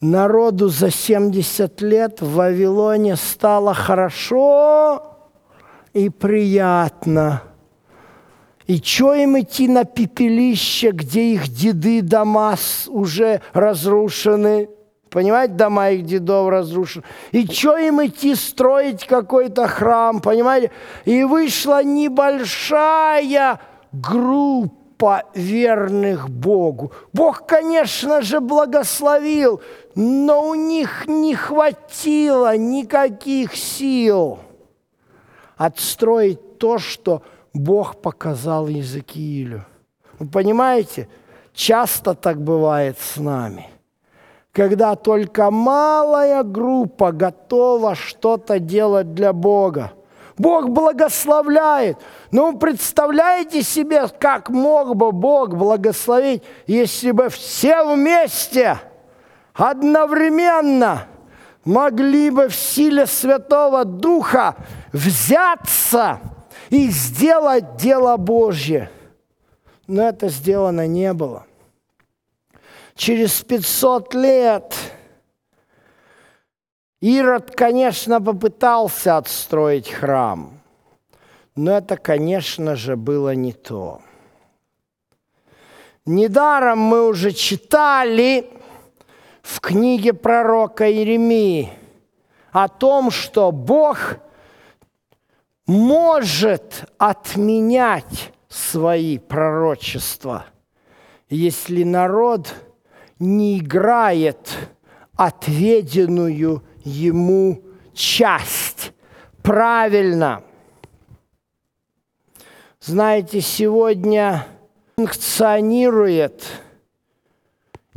Народу 0.00 0.68
за 0.68 0.92
70 0.92 1.80
лет 1.80 2.20
в 2.20 2.34
Вавилоне 2.34 3.16
стало 3.16 3.74
хорошо 3.74 5.18
и 5.94 6.08
приятно. 6.10 7.42
И 8.68 8.80
что 8.80 9.14
им 9.14 9.36
идти 9.40 9.66
на 9.66 9.82
пепелище, 9.82 10.92
где 10.92 11.34
их 11.34 11.48
деды 11.48 12.02
дома 12.02 12.54
уже 12.86 13.42
разрушены– 13.52 14.68
понимаете, 15.16 15.54
дома 15.54 15.88
их 15.92 16.04
дедов 16.04 16.50
разрушены. 16.50 17.02
И 17.32 17.46
что 17.46 17.78
им 17.78 18.04
идти 18.04 18.34
строить 18.34 19.06
какой-то 19.06 19.66
храм, 19.66 20.20
понимаете? 20.20 20.70
И 21.06 21.24
вышла 21.24 21.82
небольшая 21.82 23.58
группа 23.92 25.22
верных 25.34 26.28
Богу. 26.28 26.92
Бог, 27.14 27.46
конечно 27.46 28.20
же, 28.20 28.40
благословил, 28.40 29.62
но 29.94 30.50
у 30.50 30.54
них 30.54 31.06
не 31.06 31.34
хватило 31.34 32.54
никаких 32.54 33.56
сил 33.56 34.40
отстроить 35.56 36.58
то, 36.58 36.76
что 36.76 37.22
Бог 37.54 38.02
показал 38.02 38.68
Иезекиилю. 38.68 39.64
Вы 40.18 40.28
понимаете, 40.28 41.08
часто 41.54 42.12
так 42.12 42.38
бывает 42.38 42.98
с 42.98 43.16
нами. 43.16 43.70
Когда 44.56 44.96
только 44.96 45.50
малая 45.50 46.42
группа 46.42 47.12
готова 47.12 47.94
что-то 47.94 48.58
делать 48.58 49.12
для 49.12 49.34
Бога. 49.34 49.92
Бог 50.38 50.70
благословляет. 50.70 51.98
Вы 52.32 52.58
представляете 52.58 53.62
себе, 53.62 54.08
как 54.18 54.48
мог 54.48 54.96
бы 54.96 55.12
Бог 55.12 55.54
благословить, 55.54 56.42
если 56.66 57.10
бы 57.10 57.28
все 57.28 57.84
вместе, 57.84 58.78
одновременно 59.52 61.04
могли 61.66 62.30
бы 62.30 62.48
в 62.48 62.54
силе 62.54 63.06
Святого 63.06 63.84
Духа 63.84 64.56
взяться 64.90 66.20
и 66.70 66.88
сделать 66.88 67.76
дело 67.76 68.16
Божье. 68.16 68.90
Но 69.86 70.08
это 70.08 70.30
сделано 70.30 70.86
не 70.86 71.12
было. 71.12 71.45
Через 72.96 73.42
500 73.42 74.14
лет 74.14 74.74
Ирод, 77.02 77.54
конечно, 77.54 78.22
попытался 78.22 79.18
отстроить 79.18 79.90
храм, 79.90 80.58
но 81.54 81.76
это, 81.76 81.98
конечно 81.98 82.74
же, 82.74 82.96
было 82.96 83.34
не 83.34 83.52
то. 83.52 84.00
Недаром 86.06 86.78
мы 86.78 87.06
уже 87.06 87.32
читали 87.32 88.48
в 89.42 89.60
книге 89.60 90.14
пророка 90.14 90.90
Иеремии 90.90 91.70
о 92.50 92.68
том, 92.68 93.10
что 93.10 93.52
Бог 93.52 94.16
может 95.66 96.86
отменять 96.96 98.32
свои 98.48 99.18
пророчества, 99.18 100.46
если 101.28 101.82
народ 101.82 102.54
не 103.18 103.58
играет 103.58 104.56
отведенную 105.16 106.62
ему 106.84 107.62
часть 107.94 108.92
правильно. 109.42 110.42
Знаете, 112.80 113.40
сегодня 113.40 114.46
функционирует 114.96 116.44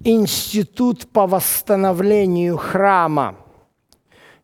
институт 0.04 1.10
по 1.10 1.28
восстановлению 1.28 2.58
храма. 2.58 3.36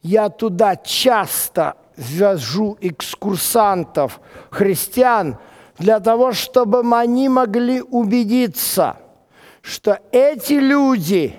Я 0.01 0.29
туда 0.29 0.75
часто 0.75 1.77
ввожу 1.97 2.77
экскурсантов, 2.81 4.19
христиан, 4.51 5.37
для 5.77 5.99
того, 5.99 6.31
чтобы 6.31 6.83
они 6.95 7.27
могли 7.29 7.81
убедиться, 7.81 8.97
что 9.65 9.99
эти 10.11 10.53
люди 10.53 11.35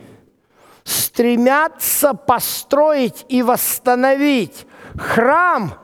стремятся 0.83 2.13
построить 2.13 3.25
и 3.29 3.41
восстановить 3.41 4.67
храм 4.99 5.75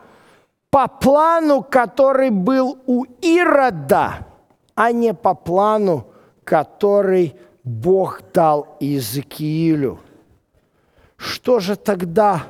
по 0.68 0.88
плану, 0.88 1.62
который 1.62 2.30
был 2.30 2.80
у 2.86 3.04
Ирода, 3.20 4.26
а 4.74 4.90
не 4.90 5.14
по 5.14 5.34
плану, 5.34 6.08
который 6.42 7.36
Бог 7.62 8.22
дал 8.34 8.76
Иезекиилю. 8.80 10.00
Что 11.16 11.60
же 11.60 11.76
тогда 11.76 12.42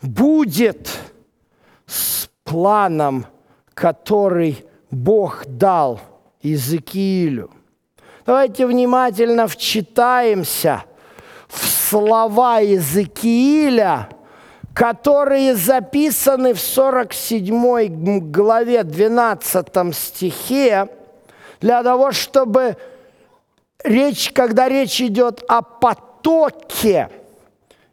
будет 0.00 0.96
с 1.86 2.30
планом, 2.44 3.26
который 3.74 4.64
Бог 4.92 5.44
дал 5.46 6.00
Иезекиилю. 6.40 7.50
Давайте 8.28 8.66
внимательно 8.66 9.48
вчитаемся 9.48 10.84
в 11.48 11.66
слова 11.66 12.60
Иезекииля, 12.60 14.10
которые 14.74 15.54
записаны 15.54 16.52
в 16.52 16.60
47 16.60 18.30
главе 18.30 18.84
12 18.84 19.96
стихе, 19.96 20.88
для 21.62 21.82
того, 21.82 22.12
чтобы 22.12 22.76
речь, 23.82 24.30
когда 24.34 24.68
речь 24.68 25.00
идет 25.00 25.42
о 25.48 25.62
потоке, 25.62 27.08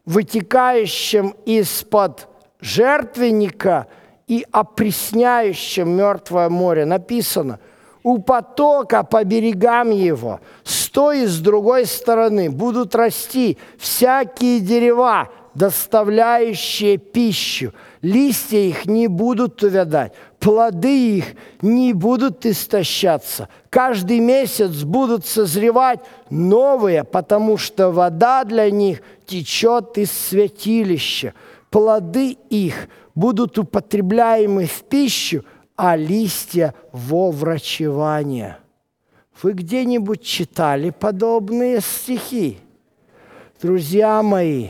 вытекающем 0.03 1.33
из-под 1.45 2.27
жертвенника– 2.59 3.87
и 4.27 4.45
опресняющем 4.51 5.87
мертвое 5.87 6.49
море. 6.49 6.85
Написано, 6.85 7.59
у 8.05 8.19
потока 8.19 9.03
по 9.03 9.23
берегам 9.23 9.89
его, 9.89 10.39
с 10.63 10.91
той 10.91 11.23
и 11.23 11.25
с 11.25 11.39
другой 11.39 11.87
стороны 11.87 12.51
будут 12.51 12.93
расти 12.93 13.57
всякие 13.79 14.59
дерева, 14.59 15.29
доставляющие 15.55 16.97
пищу. 16.97 17.73
Листья 18.03 18.59
их 18.59 18.85
не 18.85 19.07
будут 19.07 19.63
увядать, 19.63 20.13
плоды 20.39 21.17
их 21.17 21.25
не 21.63 21.93
будут 21.93 22.45
истощаться. 22.45 23.49
Каждый 23.71 24.19
месяц 24.19 24.83
будут 24.83 25.25
созревать 25.25 26.01
новые, 26.29 27.05
потому 27.05 27.57
что 27.57 27.89
вода 27.89 28.43
для 28.43 28.69
них 28.69 29.01
течет 29.25 29.97
из 29.97 30.11
святилища. 30.11 31.33
Плоды 31.71 32.37
их– 32.51 32.87
будут 33.15 33.57
употребляемы 33.57 34.65
в 34.65 34.83
пищу, 34.83 35.43
а 35.75 35.95
листья 35.95 36.73
во 36.91 37.31
врачевание. 37.31 38.57
Вы 39.41 39.53
где-нибудь 39.53 40.21
читали 40.23 40.89
подобные 40.89 41.81
стихи? 41.81 42.59
Друзья 43.61 44.21
мои, 44.21 44.69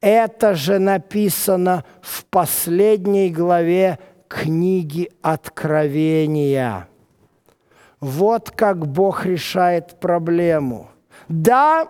это 0.00 0.54
же 0.54 0.78
написано 0.78 1.84
в 2.00 2.24
последней 2.26 3.30
главе 3.30 3.98
книги 4.28 5.10
Откровения. 5.20 6.88
Вот 8.00 8.50
как 8.50 8.86
Бог 8.86 9.26
решает 9.26 10.00
проблему. 10.00 10.90
Да, 11.28 11.86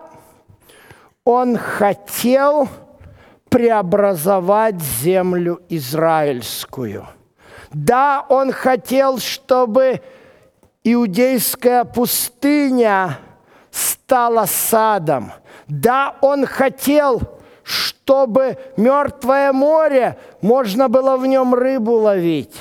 Он 1.23 1.57
хотел– 1.57 2.67
преобразовать 3.53 4.81
землю 4.81 5.61
израильскую. 5.69 7.05
Да, 7.73 8.25
он 8.29 8.51
хотел, 8.51 9.17
чтобы 9.17 10.01
иудейская 10.83 11.83
пустыня 11.83 13.19
стала 13.71 14.45
садом. 14.45 15.31
Да, 15.67 16.15
он 16.21 16.45
хотел, 16.45 17.21
чтобы 17.63 18.57
мертвое 18.77 19.51
море, 19.51 20.17
можно 20.41 20.87
было 20.87 21.17
в 21.17 21.25
нем 21.25 21.53
рыбу 21.53 21.93
ловить. 21.93 22.55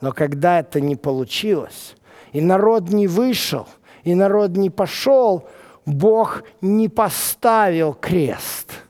Но 0.00 0.12
когда 0.12 0.60
это 0.60 0.80
не 0.80 0.96
получилось, 0.96 1.94
и 2.32 2.40
народ 2.40 2.88
не 2.88 3.06
вышел, 3.06 3.68
и 4.02 4.14
народ 4.14 4.50
не 4.56 4.68
пошел, 4.68 5.48
Бог 5.86 6.42
не 6.60 6.88
поставил 6.88 7.94
крест– 7.94 8.72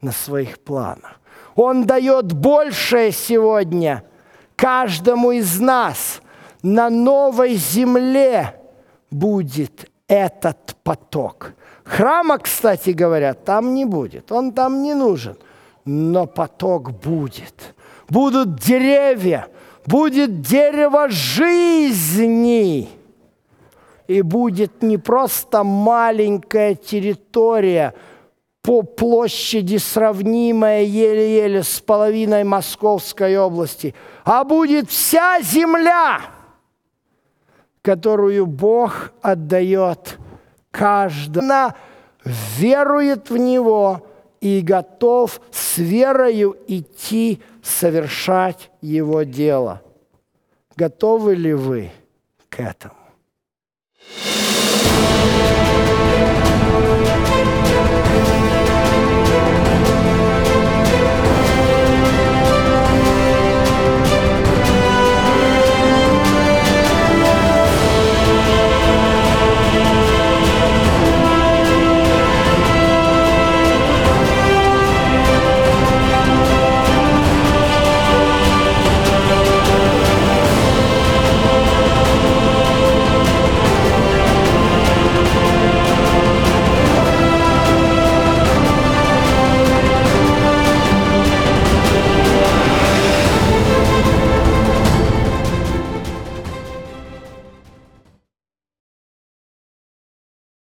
на 0.00 0.12
своих 0.12 0.58
планах. 0.60 1.20
Он 1.54 1.84
дает 1.84 2.32
большее 2.32 3.10
сегодня 3.10 4.04
каждому 4.58 5.30
из 5.30 5.60
нас. 5.60 6.20
На 6.62 6.90
новой 6.90 7.54
земле 7.54 8.60
будет 9.10 9.88
этот 10.08 10.74
поток. 10.82 11.52
Храма, 11.84 12.38
кстати 12.38 12.90
говоря, 12.90 13.34
там 13.34 13.74
не 13.74 13.84
будет. 13.84 14.32
Он 14.32 14.52
там 14.52 14.82
не 14.82 14.94
нужен. 14.94 15.36
Но 15.84 16.26
поток 16.26 16.90
будет. 16.90 17.74
Будут 18.08 18.56
деревья. 18.56 19.46
Будет 19.86 20.40
дерево 20.42 21.08
жизни. 21.08 22.88
И 24.08 24.22
будет 24.22 24.82
не 24.82 24.98
просто 24.98 25.62
маленькая 25.62 26.74
территория– 26.74 27.94
по 28.68 28.82
площади 28.82 29.78
сравнимая 29.78 30.82
еле-еле 30.82 31.62
с 31.62 31.80
половиной 31.80 32.44
Московской 32.44 33.38
области, 33.38 33.94
а 34.26 34.44
будет 34.44 34.90
вся 34.90 35.40
земля, 35.40 36.20
которую 37.80 38.44
Бог 38.44 39.12
отдает 39.22 40.18
каждому. 40.70 41.46
Она 41.46 41.76
верует 42.58 43.30
в 43.30 43.38
Него 43.38 44.06
и 44.42 44.60
готов 44.60 45.40
с 45.50 45.78
верою 45.78 46.54
идти 46.66 47.40
совершать 47.62 48.70
его 48.82 49.22
дело. 49.22 49.80
Готовы 50.76 51.36
ли 51.36 51.54
вы 51.54 51.90
к 52.50 52.60
этому? 52.60 52.97